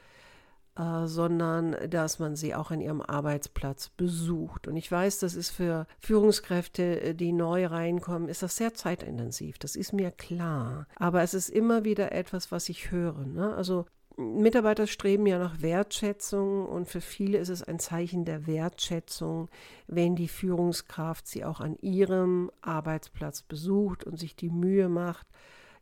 äh, 0.76 1.06
sondern 1.06 1.76
dass 1.90 2.18
man 2.18 2.34
sie 2.34 2.54
auch 2.54 2.70
an 2.70 2.80
ihrem 2.80 3.02
Arbeitsplatz 3.02 3.90
besucht. 3.90 4.68
Und 4.68 4.76
ich 4.76 4.90
weiß, 4.90 5.18
das 5.18 5.34
ist 5.34 5.50
für 5.50 5.86
Führungskräfte, 5.98 7.00
äh, 7.00 7.14
die 7.14 7.32
neu 7.32 7.66
reinkommen, 7.66 8.28
ist 8.28 8.42
das 8.42 8.56
sehr 8.56 8.72
zeitintensiv. 8.72 9.58
Das 9.58 9.76
ist 9.76 9.92
mir 9.92 10.10
klar. 10.10 10.86
Aber 10.96 11.22
es 11.22 11.34
ist 11.34 11.50
immer 11.50 11.84
wieder 11.84 12.12
etwas, 12.12 12.50
was 12.50 12.70
ich 12.70 12.90
höre. 12.90 13.26
Ne? 13.26 13.54
Also 13.54 13.84
Mitarbeiter 14.16 14.86
streben 14.86 15.26
ja 15.26 15.38
nach 15.38 15.62
Wertschätzung 15.62 16.66
und 16.66 16.88
für 16.88 17.00
viele 17.00 17.38
ist 17.38 17.48
es 17.48 17.62
ein 17.62 17.78
Zeichen 17.78 18.24
der 18.24 18.46
Wertschätzung, 18.46 19.48
wenn 19.86 20.16
die 20.16 20.28
Führungskraft 20.28 21.26
sie 21.26 21.44
auch 21.44 21.60
an 21.60 21.76
ihrem 21.80 22.50
Arbeitsplatz 22.60 23.42
besucht 23.42 24.04
und 24.04 24.18
sich 24.18 24.36
die 24.36 24.50
Mühe 24.50 24.88
macht, 24.88 25.26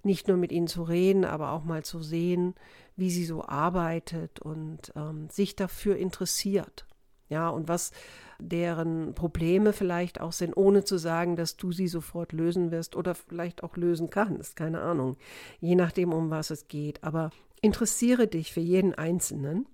nicht 0.03 0.29
nur 0.29 0.37
mit 0.37 0.53
ihnen 0.53 0.69
zu 0.69 0.83
reden, 0.83 1.25
aber 1.25 1.53
auch 1.53 1.65
mal 1.65 1.85
zu 1.85 2.03
sehen, 2.03 2.55
wie 2.97 3.11
sie 3.11 3.25
so 3.25 3.45
arbeitet 3.45 4.41
und 4.41 4.93
ähm, 4.97 5.29
sich 5.31 5.57
dafür 5.57 5.97
interessiert. 5.97 6.87
Ja, 7.29 7.49
und 7.49 7.69
was 7.69 7.93
deren 8.41 9.15
Probleme 9.15 9.73
vielleicht 9.73 10.21
auch 10.21 10.33
sind, 10.33 10.57
ohne 10.57 10.83
zu 10.83 10.99
sagen, 10.99 11.37
dass 11.37 11.57
du 11.57 11.71
sie 11.71 11.87
sofort 11.87 12.33
lösen 12.33 12.73
wirst 12.73 12.97
oder 12.97 13.15
vielleicht 13.15 13.63
auch 13.63 13.77
lösen 13.77 14.11
kannst, 14.11 14.57
keine 14.57 14.81
Ahnung, 14.81 15.17
je 15.61 15.77
nachdem, 15.77 16.13
um 16.13 16.31
was 16.31 16.51
es 16.51 16.67
geht. 16.67 17.05
Aber 17.05 17.31
interessiere 17.63 18.27
dich 18.27 18.53
für 18.53 18.61
jeden 18.61 18.95
Einzelnen 18.95 19.67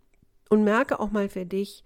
und 0.48 0.64
merke 0.64 1.00
auch 1.00 1.10
mal 1.10 1.28
für 1.28 1.46
dich, 1.46 1.84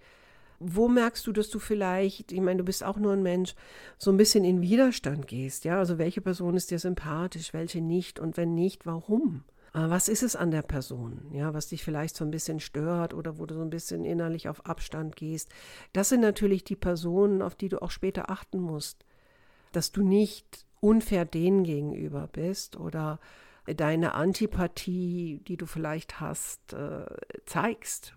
wo 0.59 0.87
merkst 0.87 1.25
du, 1.25 1.31
dass 1.31 1.49
du 1.49 1.57
vielleicht, 1.57 2.31
ich 2.31 2.39
meine, 2.39 2.59
du 2.59 2.63
bist 2.63 2.83
auch 2.83 2.97
nur 2.97 3.13
ein 3.13 3.23
Mensch, 3.23 3.55
so 3.97 4.11
ein 4.11 4.17
bisschen 4.17 4.43
in 4.43 4.61
Widerstand 4.61 5.27
gehst, 5.27 5.65
ja? 5.65 5.79
Also 5.79 5.97
welche 5.97 6.21
Person 6.21 6.55
ist 6.55 6.69
dir 6.69 6.77
sympathisch, 6.77 7.53
welche 7.53 7.81
nicht 7.81 8.19
und 8.19 8.37
wenn 8.37 8.53
nicht, 8.53 8.85
warum? 8.85 9.43
Äh, 9.73 9.89
was 9.89 10.07
ist 10.07 10.21
es 10.21 10.35
an 10.35 10.51
der 10.51 10.61
Person, 10.61 11.25
ja, 11.31 11.53
was 11.53 11.67
dich 11.69 11.83
vielleicht 11.83 12.15
so 12.15 12.23
ein 12.23 12.31
bisschen 12.31 12.59
stört 12.59 13.13
oder 13.13 13.39
wo 13.39 13.45
du 13.45 13.55
so 13.55 13.61
ein 13.61 13.69
bisschen 13.69 14.05
innerlich 14.05 14.49
auf 14.49 14.65
Abstand 14.65 15.15
gehst? 15.15 15.49
Das 15.93 16.09
sind 16.09 16.21
natürlich 16.21 16.63
die 16.63 16.75
Personen, 16.75 17.41
auf 17.41 17.55
die 17.55 17.69
du 17.69 17.81
auch 17.81 17.91
später 17.91 18.29
achten 18.29 18.59
musst, 18.59 19.03
dass 19.71 19.91
du 19.91 20.03
nicht 20.03 20.65
unfair 20.79 21.25
denen 21.25 21.63
gegenüber 21.63 22.27
bist 22.31 22.75
oder 22.75 23.19
deine 23.65 24.15
Antipathie, 24.15 25.41
die 25.47 25.57
du 25.57 25.65
vielleicht 25.65 26.19
hast, 26.19 26.73
äh, 26.73 27.05
zeigst. 27.45 28.15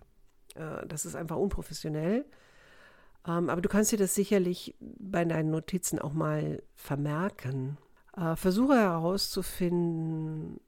Äh, 0.55 0.85
das 0.87 1.05
ist 1.05 1.15
einfach 1.15 1.37
unprofessionell. 1.37 2.25
Ähm, 3.27 3.49
aber 3.49 3.61
du 3.61 3.69
kannst 3.69 3.91
dir 3.91 3.97
das 3.97 4.15
sicherlich 4.15 4.75
bei 4.79 5.25
deinen 5.25 5.51
Notizen 5.51 5.99
auch 5.99 6.13
mal 6.13 6.61
vermerken. 6.75 7.77
Äh, 8.15 8.35
versuche 8.35 8.75
herauszufinden, 8.75 10.59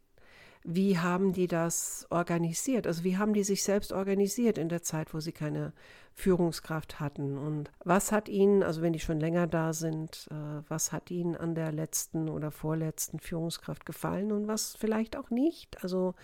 wie 0.63 0.97
haben 0.97 1.33
die 1.33 1.47
das 1.47 2.07
organisiert? 2.09 2.87
Also 2.87 3.03
wie 3.03 3.17
haben 3.17 3.33
die 3.33 3.43
sich 3.43 3.63
selbst 3.63 3.93
organisiert 3.93 4.57
in 4.57 4.69
der 4.69 4.81
Zeit, 4.81 5.13
wo 5.13 5.19
sie 5.19 5.31
keine 5.31 5.73
Führungskraft 6.13 6.99
hatten? 6.99 7.37
Und 7.37 7.71
was 7.83 8.11
hat 8.11 8.27
ihnen, 8.27 8.63
also 8.63 8.81
wenn 8.81 8.93
die 8.93 8.99
schon 8.99 9.19
länger 9.19 9.47
da 9.47 9.73
sind, 9.73 10.27
äh, 10.31 10.63
was 10.67 10.91
hat 10.91 11.11
ihnen 11.11 11.35
an 11.35 11.55
der 11.55 11.71
letzten 11.71 12.27
oder 12.29 12.51
vorletzten 12.51 13.19
Führungskraft 13.19 13.85
gefallen 13.85 14.31
und 14.31 14.47
was 14.47 14.75
vielleicht 14.75 15.15
auch 15.15 15.29
nicht? 15.29 15.83
Also 15.83 16.15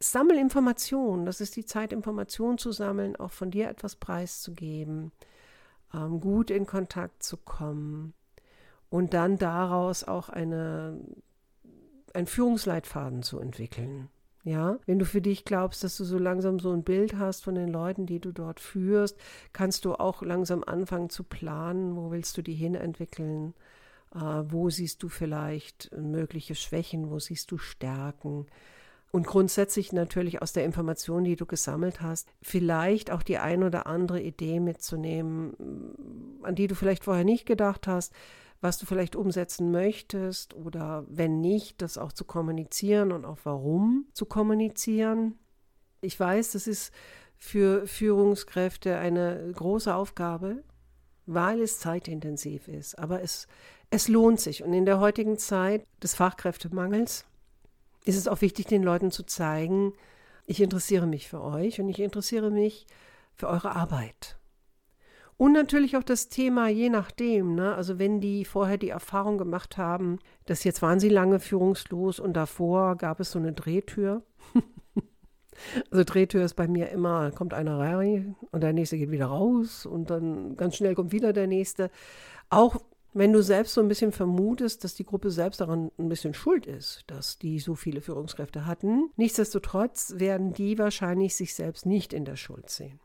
sammel 0.00 0.38
Informationen. 0.38 1.26
Das 1.26 1.40
ist 1.40 1.56
die 1.56 1.64
Zeit, 1.64 1.92
Informationen 1.92 2.58
zu 2.58 2.72
sammeln, 2.72 3.16
auch 3.16 3.32
von 3.32 3.50
dir 3.50 3.68
etwas 3.68 3.96
preiszugeben, 3.96 5.12
ähm, 5.94 6.20
gut 6.20 6.50
in 6.50 6.66
Kontakt 6.66 7.22
zu 7.22 7.36
kommen 7.36 8.14
und 8.90 9.14
dann 9.14 9.38
daraus 9.38 10.04
auch 10.04 10.28
eine 10.28 10.98
einen 12.14 12.26
Führungsleitfaden 12.26 13.22
zu 13.22 13.38
entwickeln. 13.38 14.08
Ja, 14.44 14.78
wenn 14.86 14.98
du 14.98 15.04
für 15.04 15.20
dich 15.20 15.44
glaubst, 15.44 15.84
dass 15.84 15.96
du 15.96 16.04
so 16.04 16.16
langsam 16.16 16.58
so 16.58 16.72
ein 16.72 16.84
Bild 16.84 17.16
hast 17.16 17.44
von 17.44 17.54
den 17.54 17.68
Leuten, 17.68 18.06
die 18.06 18.20
du 18.20 18.32
dort 18.32 18.60
führst, 18.60 19.16
kannst 19.52 19.84
du 19.84 19.94
auch 19.94 20.22
langsam 20.22 20.64
anfangen 20.64 21.10
zu 21.10 21.24
planen, 21.24 21.96
wo 21.96 22.10
willst 22.10 22.36
du 22.38 22.42
die 22.42 22.54
hin 22.54 22.74
entwickeln, 22.74 23.52
äh, 24.14 24.18
wo 24.18 24.70
siehst 24.70 25.02
du 25.02 25.08
vielleicht 25.08 25.90
mögliche 25.96 26.54
Schwächen, 26.54 27.10
wo 27.10 27.18
siehst 27.18 27.50
du 27.50 27.58
Stärken. 27.58 28.46
Und 29.10 29.26
grundsätzlich 29.26 29.92
natürlich 29.92 30.42
aus 30.42 30.52
der 30.52 30.64
Information, 30.64 31.24
die 31.24 31.36
du 31.36 31.46
gesammelt 31.46 32.00
hast, 32.00 32.28
vielleicht 32.42 33.10
auch 33.10 33.22
die 33.22 33.38
ein 33.38 33.62
oder 33.62 33.86
andere 33.86 34.20
Idee 34.20 34.60
mitzunehmen, 34.60 35.54
an 36.42 36.54
die 36.54 36.66
du 36.66 36.74
vielleicht 36.74 37.04
vorher 37.04 37.24
nicht 37.24 37.46
gedacht 37.46 37.86
hast, 37.86 38.12
was 38.60 38.78
du 38.78 38.86
vielleicht 38.86 39.16
umsetzen 39.16 39.70
möchtest 39.70 40.54
oder 40.54 41.04
wenn 41.08 41.40
nicht, 41.40 41.80
das 41.80 41.98
auch 41.98 42.12
zu 42.12 42.24
kommunizieren 42.24 43.12
und 43.12 43.24
auch 43.24 43.38
warum 43.44 44.06
zu 44.12 44.26
kommunizieren. 44.26 45.38
Ich 46.00 46.18
weiß, 46.18 46.52
das 46.52 46.66
ist 46.66 46.92
für 47.36 47.86
Führungskräfte 47.86 48.98
eine 48.98 49.52
große 49.54 49.94
Aufgabe, 49.94 50.64
weil 51.26 51.60
es 51.60 51.78
zeitintensiv 51.78 52.66
ist. 52.66 52.98
Aber 52.98 53.22
es, 53.22 53.46
es 53.90 54.08
lohnt 54.08 54.40
sich. 54.40 54.64
Und 54.64 54.72
in 54.72 54.86
der 54.86 54.98
heutigen 54.98 55.38
Zeit 55.38 55.86
des 56.02 56.14
Fachkräftemangels 56.14 57.24
ist 58.04 58.16
es 58.16 58.26
auch 58.26 58.40
wichtig, 58.40 58.66
den 58.66 58.82
Leuten 58.82 59.10
zu 59.10 59.22
zeigen, 59.22 59.92
ich 60.46 60.62
interessiere 60.62 61.06
mich 61.06 61.28
für 61.28 61.42
euch 61.42 61.78
und 61.78 61.90
ich 61.90 62.00
interessiere 62.00 62.50
mich 62.50 62.86
für 63.34 63.48
eure 63.48 63.76
Arbeit. 63.76 64.37
Und 65.38 65.52
natürlich 65.52 65.96
auch 65.96 66.02
das 66.02 66.28
Thema, 66.28 66.66
je 66.66 66.90
nachdem, 66.90 67.54
ne? 67.54 67.72
also 67.76 68.00
wenn 68.00 68.20
die 68.20 68.44
vorher 68.44 68.76
die 68.76 68.88
Erfahrung 68.88 69.38
gemacht 69.38 69.76
haben, 69.76 70.18
dass 70.46 70.64
jetzt 70.64 70.82
waren 70.82 70.98
sie 70.98 71.08
lange 71.08 71.38
führungslos 71.38 72.18
und 72.18 72.32
davor 72.32 72.96
gab 72.96 73.20
es 73.20 73.30
so 73.30 73.38
eine 73.38 73.52
Drehtür. 73.52 74.24
also 75.92 76.02
Drehtür 76.02 76.44
ist 76.44 76.54
bei 76.54 76.66
mir 76.66 76.88
immer, 76.88 77.30
kommt 77.30 77.54
einer 77.54 77.78
rein 77.78 78.34
und 78.50 78.64
der 78.64 78.72
nächste 78.72 78.98
geht 78.98 79.12
wieder 79.12 79.26
raus 79.26 79.86
und 79.86 80.10
dann 80.10 80.56
ganz 80.56 80.74
schnell 80.74 80.96
kommt 80.96 81.12
wieder 81.12 81.32
der 81.32 81.46
nächste. 81.46 81.92
Auch 82.50 82.80
wenn 83.14 83.32
du 83.32 83.40
selbst 83.40 83.74
so 83.74 83.80
ein 83.80 83.88
bisschen 83.88 84.10
vermutest, 84.10 84.82
dass 84.82 84.94
die 84.94 85.06
Gruppe 85.06 85.30
selbst 85.30 85.60
daran 85.60 85.92
ein 85.98 86.08
bisschen 86.08 86.34
schuld 86.34 86.66
ist, 86.66 87.04
dass 87.06 87.38
die 87.38 87.60
so 87.60 87.76
viele 87.76 88.00
Führungskräfte 88.00 88.66
hatten, 88.66 89.10
nichtsdestotrotz 89.16 90.14
werden 90.16 90.52
die 90.52 90.78
wahrscheinlich 90.78 91.36
sich 91.36 91.54
selbst 91.54 91.86
nicht 91.86 92.12
in 92.12 92.24
der 92.24 92.36
Schuld 92.36 92.70
sehen. 92.70 92.98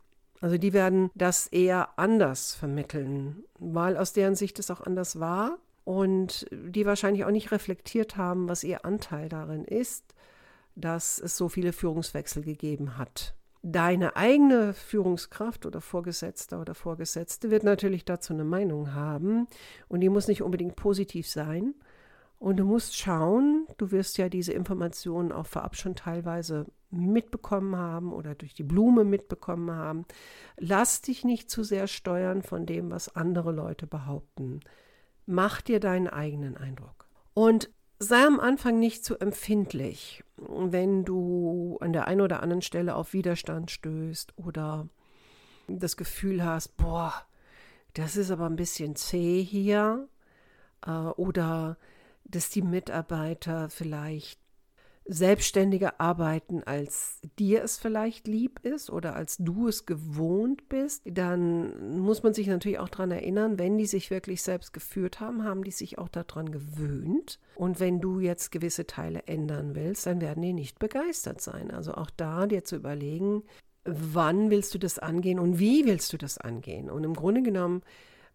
Also 0.43 0.57
die 0.57 0.73
werden 0.73 1.09
das 1.15 1.47
eher 1.47 1.97
anders 1.97 2.53
vermitteln, 2.53 3.45
weil 3.59 3.95
aus 3.95 4.11
deren 4.11 4.35
Sicht 4.35 4.59
es 4.59 4.69
auch 4.69 4.81
anders 4.81 5.21
war 5.21 5.57
und 5.85 6.45
die 6.51 6.85
wahrscheinlich 6.85 7.23
auch 7.23 7.31
nicht 7.31 7.53
reflektiert 7.53 8.17
haben, 8.17 8.49
was 8.49 8.65
ihr 8.65 8.83
Anteil 8.83 9.29
darin 9.29 9.63
ist, 9.63 10.03
dass 10.75 11.17
es 11.17 11.37
so 11.37 11.47
viele 11.47 11.71
Führungswechsel 11.71 12.43
gegeben 12.43 12.97
hat. 12.97 13.35
Deine 13.61 14.17
eigene 14.17 14.73
Führungskraft 14.73 15.65
oder 15.65 15.79
Vorgesetzter 15.79 16.59
oder 16.59 16.75
Vorgesetzte 16.75 17.49
wird 17.49 17.63
natürlich 17.63 18.03
dazu 18.03 18.33
eine 18.33 18.43
Meinung 18.43 18.93
haben 18.93 19.47
und 19.87 20.01
die 20.01 20.09
muss 20.09 20.27
nicht 20.27 20.41
unbedingt 20.41 20.75
positiv 20.75 21.25
sein. 21.25 21.73
Und 22.37 22.57
du 22.57 22.65
musst 22.65 22.97
schauen, 22.97 23.65
du 23.77 23.91
wirst 23.91 24.17
ja 24.17 24.27
diese 24.27 24.51
Informationen 24.51 25.31
auch 25.31 25.45
vorab 25.45 25.77
schon 25.77 25.95
teilweise 25.95 26.65
mitbekommen 26.93 27.75
haben 27.75 28.13
oder 28.13 28.35
durch 28.35 28.53
die 28.53 28.63
Blume 28.63 29.03
mitbekommen 29.03 29.71
haben. 29.71 30.05
Lass 30.57 31.01
dich 31.01 31.23
nicht 31.23 31.49
zu 31.49 31.63
sehr 31.63 31.87
steuern 31.87 32.41
von 32.41 32.65
dem, 32.65 32.91
was 32.91 33.15
andere 33.15 33.51
Leute 33.51 33.87
behaupten. 33.87 34.61
Mach 35.25 35.61
dir 35.61 35.79
deinen 35.79 36.07
eigenen 36.07 36.57
Eindruck. 36.57 37.07
Und 37.33 37.69
sei 37.99 38.25
am 38.25 38.39
Anfang 38.39 38.79
nicht 38.79 39.03
zu 39.05 39.17
empfindlich, 39.17 40.23
wenn 40.37 41.05
du 41.05 41.77
an 41.81 41.93
der 41.93 42.07
einen 42.07 42.21
oder 42.21 42.43
anderen 42.43 42.61
Stelle 42.61 42.95
auf 42.95 43.13
Widerstand 43.13 43.71
stößt 43.71 44.37
oder 44.37 44.87
das 45.67 45.97
Gefühl 45.97 46.43
hast, 46.43 46.75
boah, 46.77 47.13
das 47.93 48.17
ist 48.17 48.31
aber 48.31 48.45
ein 48.45 48.55
bisschen 48.55 48.95
zäh 48.95 49.41
hier 49.43 50.07
äh, 50.85 50.89
oder 50.91 51.77
dass 52.25 52.49
die 52.49 52.61
Mitarbeiter 52.61 53.69
vielleicht 53.69 54.39
selbstständiger 55.05 55.99
arbeiten, 55.99 56.63
als 56.63 57.19
dir 57.37 57.63
es 57.63 57.77
vielleicht 57.77 58.27
lieb 58.27 58.59
ist 58.63 58.89
oder 58.89 59.15
als 59.15 59.37
du 59.37 59.67
es 59.67 59.85
gewohnt 59.85 60.69
bist, 60.69 61.03
dann 61.05 61.99
muss 61.99 62.23
man 62.23 62.33
sich 62.33 62.47
natürlich 62.47 62.79
auch 62.79 62.89
daran 62.89 63.11
erinnern, 63.11 63.59
wenn 63.59 63.77
die 63.77 63.85
sich 63.85 64.11
wirklich 64.11 64.41
selbst 64.41 64.71
geführt 64.71 65.19
haben, 65.19 65.43
haben 65.43 65.63
die 65.63 65.71
sich 65.71 65.97
auch 65.97 66.07
daran 66.07 66.51
gewöhnt. 66.51 67.39
Und 67.55 67.79
wenn 67.79 67.99
du 67.99 68.19
jetzt 68.19 68.51
gewisse 68.51 68.87
Teile 68.87 69.23
ändern 69.27 69.75
willst, 69.75 70.05
dann 70.05 70.21
werden 70.21 70.41
die 70.41 70.53
nicht 70.53 70.79
begeistert 70.79 71.41
sein. 71.41 71.71
Also 71.71 71.93
auch 71.95 72.09
da 72.09 72.47
dir 72.47 72.63
zu 72.63 72.77
überlegen, 72.77 73.43
wann 73.83 74.49
willst 74.49 74.73
du 74.73 74.77
das 74.77 74.99
angehen 74.99 75.39
und 75.39 75.59
wie 75.59 75.85
willst 75.85 76.13
du 76.13 76.17
das 76.17 76.37
angehen. 76.37 76.89
Und 76.89 77.03
im 77.03 77.13
Grunde 77.13 77.41
genommen 77.41 77.81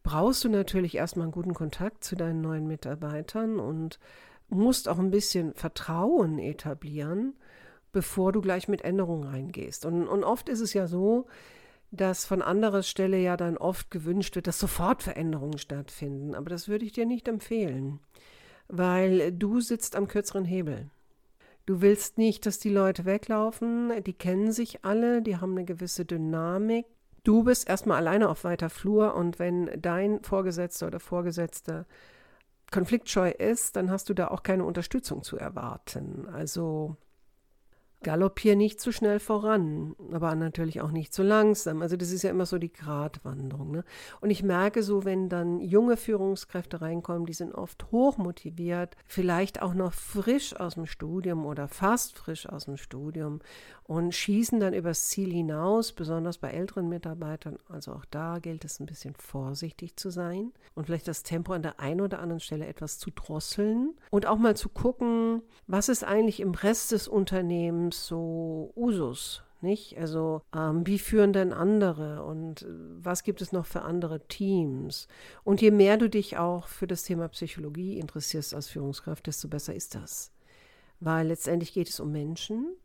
brauchst 0.02 0.44
du 0.44 0.48
natürlich 0.48 0.96
erstmal 0.96 1.24
einen 1.24 1.32
guten 1.32 1.54
Kontakt 1.54 2.04
zu 2.04 2.14
deinen 2.14 2.40
neuen 2.40 2.66
Mitarbeitern 2.66 3.58
und 3.58 3.98
musst 4.48 4.88
auch 4.88 4.98
ein 4.98 5.10
bisschen 5.10 5.54
Vertrauen 5.54 6.38
etablieren, 6.38 7.34
bevor 7.92 8.32
du 8.32 8.40
gleich 8.40 8.68
mit 8.68 8.82
Änderungen 8.82 9.24
reingehst. 9.24 9.84
Und, 9.84 10.06
und 10.08 10.24
oft 10.24 10.48
ist 10.48 10.60
es 10.60 10.72
ja 10.74 10.86
so, 10.86 11.26
dass 11.90 12.26
von 12.26 12.42
anderer 12.42 12.82
Stelle 12.82 13.18
ja 13.18 13.36
dann 13.36 13.56
oft 13.56 13.90
gewünscht 13.90 14.34
wird, 14.36 14.46
dass 14.46 14.58
sofort 14.58 15.02
Veränderungen 15.02 15.58
stattfinden. 15.58 16.34
Aber 16.34 16.50
das 16.50 16.68
würde 16.68 16.84
ich 16.84 16.92
dir 16.92 17.06
nicht 17.06 17.28
empfehlen, 17.28 18.00
weil 18.68 19.32
du 19.32 19.60
sitzt 19.60 19.96
am 19.96 20.08
kürzeren 20.08 20.44
Hebel. 20.44 20.90
Du 21.64 21.80
willst 21.80 22.16
nicht, 22.16 22.46
dass 22.46 22.58
die 22.58 22.70
Leute 22.70 23.04
weglaufen, 23.04 23.92
die 24.04 24.14
kennen 24.14 24.52
sich 24.52 24.84
alle, 24.84 25.22
die 25.22 25.36
haben 25.36 25.52
eine 25.52 25.66
gewisse 25.66 26.04
Dynamik. 26.04 26.86
Du 27.24 27.44
bist 27.44 27.68
erstmal 27.68 27.98
alleine 27.98 28.28
auf 28.30 28.44
weiter 28.44 28.70
Flur 28.70 29.14
und 29.14 29.38
wenn 29.38 29.70
dein 29.80 30.22
Vorgesetzter 30.22 30.86
oder 30.86 31.00
Vorgesetzte 31.00 31.84
konfliktscheu 32.70 33.30
ist, 33.30 33.76
dann 33.76 33.90
hast 33.90 34.08
du 34.08 34.14
da 34.14 34.28
auch 34.28 34.42
keine 34.42 34.64
Unterstützung 34.64 35.22
zu 35.22 35.36
erwarten. 35.36 36.26
Also 36.32 36.96
galoppier 38.02 38.54
nicht 38.54 38.80
zu 38.80 38.92
schnell 38.92 39.18
voran, 39.18 39.96
aber 40.12 40.34
natürlich 40.36 40.80
auch 40.80 40.92
nicht 40.92 41.12
zu 41.12 41.22
langsam. 41.22 41.82
Also 41.82 41.96
das 41.96 42.12
ist 42.12 42.22
ja 42.22 42.30
immer 42.30 42.46
so 42.46 42.58
die 42.58 42.72
Gratwanderung. 42.72 43.72
Ne? 43.72 43.84
Und 44.20 44.30
ich 44.30 44.42
merke 44.42 44.82
so, 44.82 45.04
wenn 45.04 45.28
dann 45.28 45.60
junge 45.60 45.96
Führungskräfte 45.96 46.80
reinkommen, 46.80 47.26
die 47.26 47.32
sind 47.32 47.52
oft 47.52 47.90
hoch 47.90 48.16
motiviert, 48.16 48.96
vielleicht 49.06 49.62
auch 49.62 49.74
noch 49.74 49.92
frisch 49.92 50.54
aus 50.54 50.74
dem 50.74 50.86
Studium 50.86 51.44
oder 51.44 51.66
fast 51.66 52.16
frisch 52.16 52.48
aus 52.48 52.66
dem 52.66 52.76
Studium 52.76 53.40
und 53.88 54.14
schießen 54.14 54.60
dann 54.60 54.74
übers 54.74 55.08
Ziel 55.08 55.32
hinaus, 55.32 55.92
besonders 55.92 56.36
bei 56.36 56.50
älteren 56.50 56.90
Mitarbeitern. 56.90 57.58
Also 57.70 57.94
auch 57.94 58.04
da 58.04 58.38
gilt 58.38 58.66
es 58.66 58.80
ein 58.80 58.86
bisschen 58.86 59.14
vorsichtig 59.14 59.96
zu 59.96 60.10
sein 60.10 60.52
und 60.74 60.84
vielleicht 60.84 61.08
das 61.08 61.22
Tempo 61.22 61.54
an 61.54 61.62
der 61.62 61.80
einen 61.80 62.02
oder 62.02 62.20
anderen 62.20 62.40
Stelle 62.40 62.66
etwas 62.66 62.98
zu 62.98 63.10
drosseln 63.10 63.94
und 64.10 64.26
auch 64.26 64.36
mal 64.36 64.54
zu 64.54 64.68
gucken, 64.68 65.40
was 65.66 65.88
ist 65.88 66.04
eigentlich 66.04 66.40
im 66.40 66.52
Rest 66.52 66.92
des 66.92 67.08
Unternehmens 67.08 68.06
so 68.06 68.74
Usus, 68.76 69.42
nicht? 69.62 69.96
Also 69.96 70.42
ähm, 70.54 70.86
wie 70.86 70.98
führen 70.98 71.32
denn 71.32 71.54
andere 71.54 72.22
und 72.24 72.62
äh, 72.62 72.66
was 72.68 73.22
gibt 73.22 73.40
es 73.40 73.52
noch 73.52 73.64
für 73.64 73.82
andere 73.82 74.20
Teams? 74.28 75.08
Und 75.44 75.62
je 75.62 75.70
mehr 75.70 75.96
du 75.96 76.10
dich 76.10 76.36
auch 76.36 76.68
für 76.68 76.86
das 76.86 77.04
Thema 77.04 77.28
Psychologie 77.28 77.98
interessierst 77.98 78.52
als 78.52 78.68
Führungskraft, 78.68 79.26
desto 79.26 79.48
besser 79.48 79.74
ist 79.74 79.94
das. 79.94 80.30
Weil 81.00 81.28
letztendlich 81.28 81.72
geht 81.72 81.88
es 81.88 82.00
um 82.00 82.12
Menschen 82.12 82.76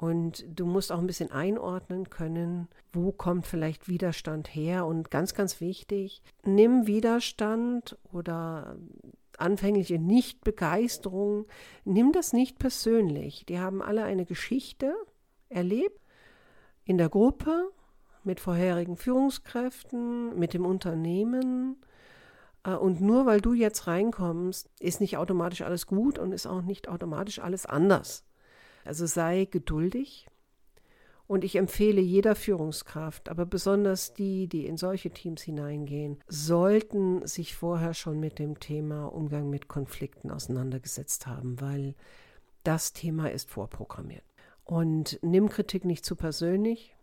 und 0.00 0.46
du 0.48 0.64
musst 0.64 0.92
auch 0.92 0.98
ein 0.98 1.06
bisschen 1.06 1.30
einordnen 1.30 2.08
können, 2.08 2.68
wo 2.90 3.12
kommt 3.12 3.46
vielleicht 3.46 3.86
Widerstand 3.86 4.48
her. 4.54 4.86
Und 4.86 5.10
ganz, 5.10 5.34
ganz 5.34 5.60
wichtig, 5.60 6.22
nimm 6.42 6.86
Widerstand 6.86 7.98
oder 8.10 8.76
anfängliche 9.36 9.98
Nichtbegeisterung, 9.98 11.44
nimm 11.84 12.12
das 12.12 12.32
nicht 12.32 12.58
persönlich. 12.58 13.44
Die 13.44 13.58
haben 13.58 13.82
alle 13.82 14.02
eine 14.02 14.24
Geschichte 14.24 14.94
erlebt 15.50 16.00
in 16.86 16.96
der 16.96 17.10
Gruppe, 17.10 17.68
mit 18.24 18.40
vorherigen 18.40 18.96
Führungskräften, 18.96 20.38
mit 20.38 20.54
dem 20.54 20.64
Unternehmen. 20.64 21.76
Äh, 22.64 22.70
und 22.72 23.02
nur 23.02 23.26
weil 23.26 23.42
du 23.42 23.52
jetzt 23.52 23.86
reinkommst, 23.86 24.70
ist 24.80 25.02
nicht 25.02 25.18
automatisch 25.18 25.60
alles 25.60 25.86
gut 25.86 26.18
und 26.18 26.32
ist 26.32 26.46
auch 26.46 26.62
nicht 26.62 26.88
automatisch 26.88 27.38
alles 27.38 27.66
anders. 27.66 28.24
Also 28.90 29.06
sei 29.06 29.44
geduldig. 29.44 30.26
Und 31.28 31.44
ich 31.44 31.54
empfehle 31.54 32.00
jeder 32.00 32.34
Führungskraft, 32.34 33.28
aber 33.28 33.46
besonders 33.46 34.14
die, 34.14 34.48
die 34.48 34.66
in 34.66 34.76
solche 34.76 35.10
Teams 35.10 35.42
hineingehen, 35.42 36.18
sollten 36.26 37.24
sich 37.24 37.54
vorher 37.54 37.94
schon 37.94 38.18
mit 38.18 38.40
dem 38.40 38.58
Thema 38.58 39.04
Umgang 39.04 39.48
mit 39.48 39.68
Konflikten 39.68 40.32
auseinandergesetzt 40.32 41.28
haben, 41.28 41.60
weil 41.60 41.94
das 42.64 42.92
Thema 42.92 43.30
ist 43.30 43.48
vorprogrammiert. 43.48 44.24
Und 44.64 45.20
nimm 45.22 45.48
Kritik 45.50 45.84
nicht 45.84 46.04
zu 46.04 46.16
persönlich, 46.16 46.96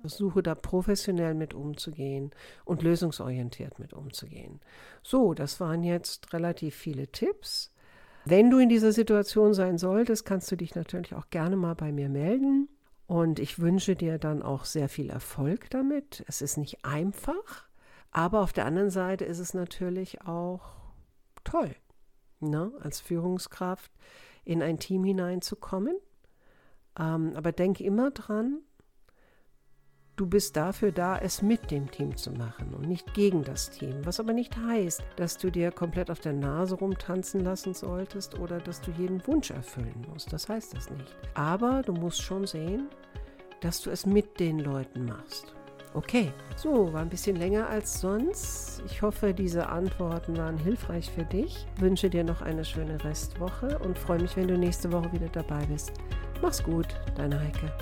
versuche 0.00 0.42
da 0.42 0.56
professionell 0.56 1.34
mit 1.34 1.54
umzugehen 1.54 2.32
und 2.64 2.82
lösungsorientiert 2.82 3.78
mit 3.78 3.92
umzugehen. 3.92 4.58
So, 5.04 5.34
das 5.34 5.60
waren 5.60 5.84
jetzt 5.84 6.32
relativ 6.32 6.74
viele 6.74 7.06
Tipps. 7.12 7.71
Wenn 8.24 8.50
du 8.50 8.58
in 8.58 8.68
dieser 8.68 8.92
Situation 8.92 9.52
sein 9.54 9.78
solltest, 9.78 10.24
kannst 10.24 10.50
du 10.50 10.56
dich 10.56 10.74
natürlich 10.74 11.14
auch 11.14 11.30
gerne 11.30 11.56
mal 11.56 11.74
bei 11.74 11.92
mir 11.92 12.08
melden. 12.08 12.68
Und 13.06 13.38
ich 13.38 13.58
wünsche 13.58 13.94
dir 13.96 14.18
dann 14.18 14.42
auch 14.42 14.64
sehr 14.64 14.88
viel 14.88 15.10
Erfolg 15.10 15.68
damit. 15.70 16.24
Es 16.28 16.40
ist 16.40 16.56
nicht 16.56 16.84
einfach, 16.84 17.68
aber 18.10 18.40
auf 18.40 18.52
der 18.52 18.64
anderen 18.64 18.90
Seite 18.90 19.24
ist 19.24 19.38
es 19.38 19.54
natürlich 19.54 20.22
auch 20.22 20.62
toll, 21.44 21.74
ne? 22.40 22.72
als 22.80 23.00
Führungskraft 23.00 23.90
in 24.44 24.62
ein 24.62 24.78
Team 24.78 25.04
hineinzukommen. 25.04 25.96
Ähm, 26.98 27.32
aber 27.34 27.52
denk 27.52 27.80
immer 27.80 28.10
dran, 28.12 28.60
Du 30.14 30.26
bist 30.26 30.56
dafür 30.56 30.92
da, 30.92 31.16
es 31.16 31.40
mit 31.40 31.70
dem 31.70 31.90
Team 31.90 32.16
zu 32.18 32.32
machen 32.32 32.74
und 32.74 32.86
nicht 32.86 33.14
gegen 33.14 33.44
das 33.44 33.70
Team. 33.70 34.04
Was 34.04 34.20
aber 34.20 34.34
nicht 34.34 34.54
heißt, 34.56 35.02
dass 35.16 35.38
du 35.38 35.50
dir 35.50 35.72
komplett 35.72 36.10
auf 36.10 36.20
der 36.20 36.34
Nase 36.34 36.74
rumtanzen 36.74 37.40
lassen 37.40 37.72
solltest 37.72 38.38
oder 38.38 38.60
dass 38.60 38.82
du 38.82 38.90
jeden 38.90 39.26
Wunsch 39.26 39.50
erfüllen 39.50 40.06
musst. 40.12 40.30
Das 40.30 40.50
heißt 40.50 40.76
das 40.76 40.90
nicht. 40.90 41.16
Aber 41.32 41.80
du 41.80 41.94
musst 41.94 42.20
schon 42.20 42.46
sehen, 42.46 42.88
dass 43.62 43.80
du 43.80 43.90
es 43.90 44.04
mit 44.04 44.38
den 44.38 44.58
Leuten 44.58 45.06
machst. 45.06 45.54
Okay, 45.94 46.32
so, 46.56 46.92
war 46.92 47.00
ein 47.00 47.08
bisschen 47.08 47.36
länger 47.36 47.68
als 47.68 48.00
sonst. 48.00 48.82
Ich 48.86 49.00
hoffe, 49.00 49.32
diese 49.32 49.68
Antworten 49.68 50.36
waren 50.36 50.58
hilfreich 50.58 51.10
für 51.10 51.24
dich. 51.24 51.66
Wünsche 51.78 52.10
dir 52.10 52.24
noch 52.24 52.42
eine 52.42 52.64
schöne 52.66 53.02
Restwoche 53.02 53.78
und 53.78 53.98
freue 53.98 54.20
mich, 54.20 54.36
wenn 54.36 54.48
du 54.48 54.58
nächste 54.58 54.92
Woche 54.92 55.12
wieder 55.12 55.28
dabei 55.28 55.64
bist. 55.66 55.92
Mach's 56.42 56.62
gut, 56.62 56.88
deine 57.14 57.40
Heike. 57.40 57.72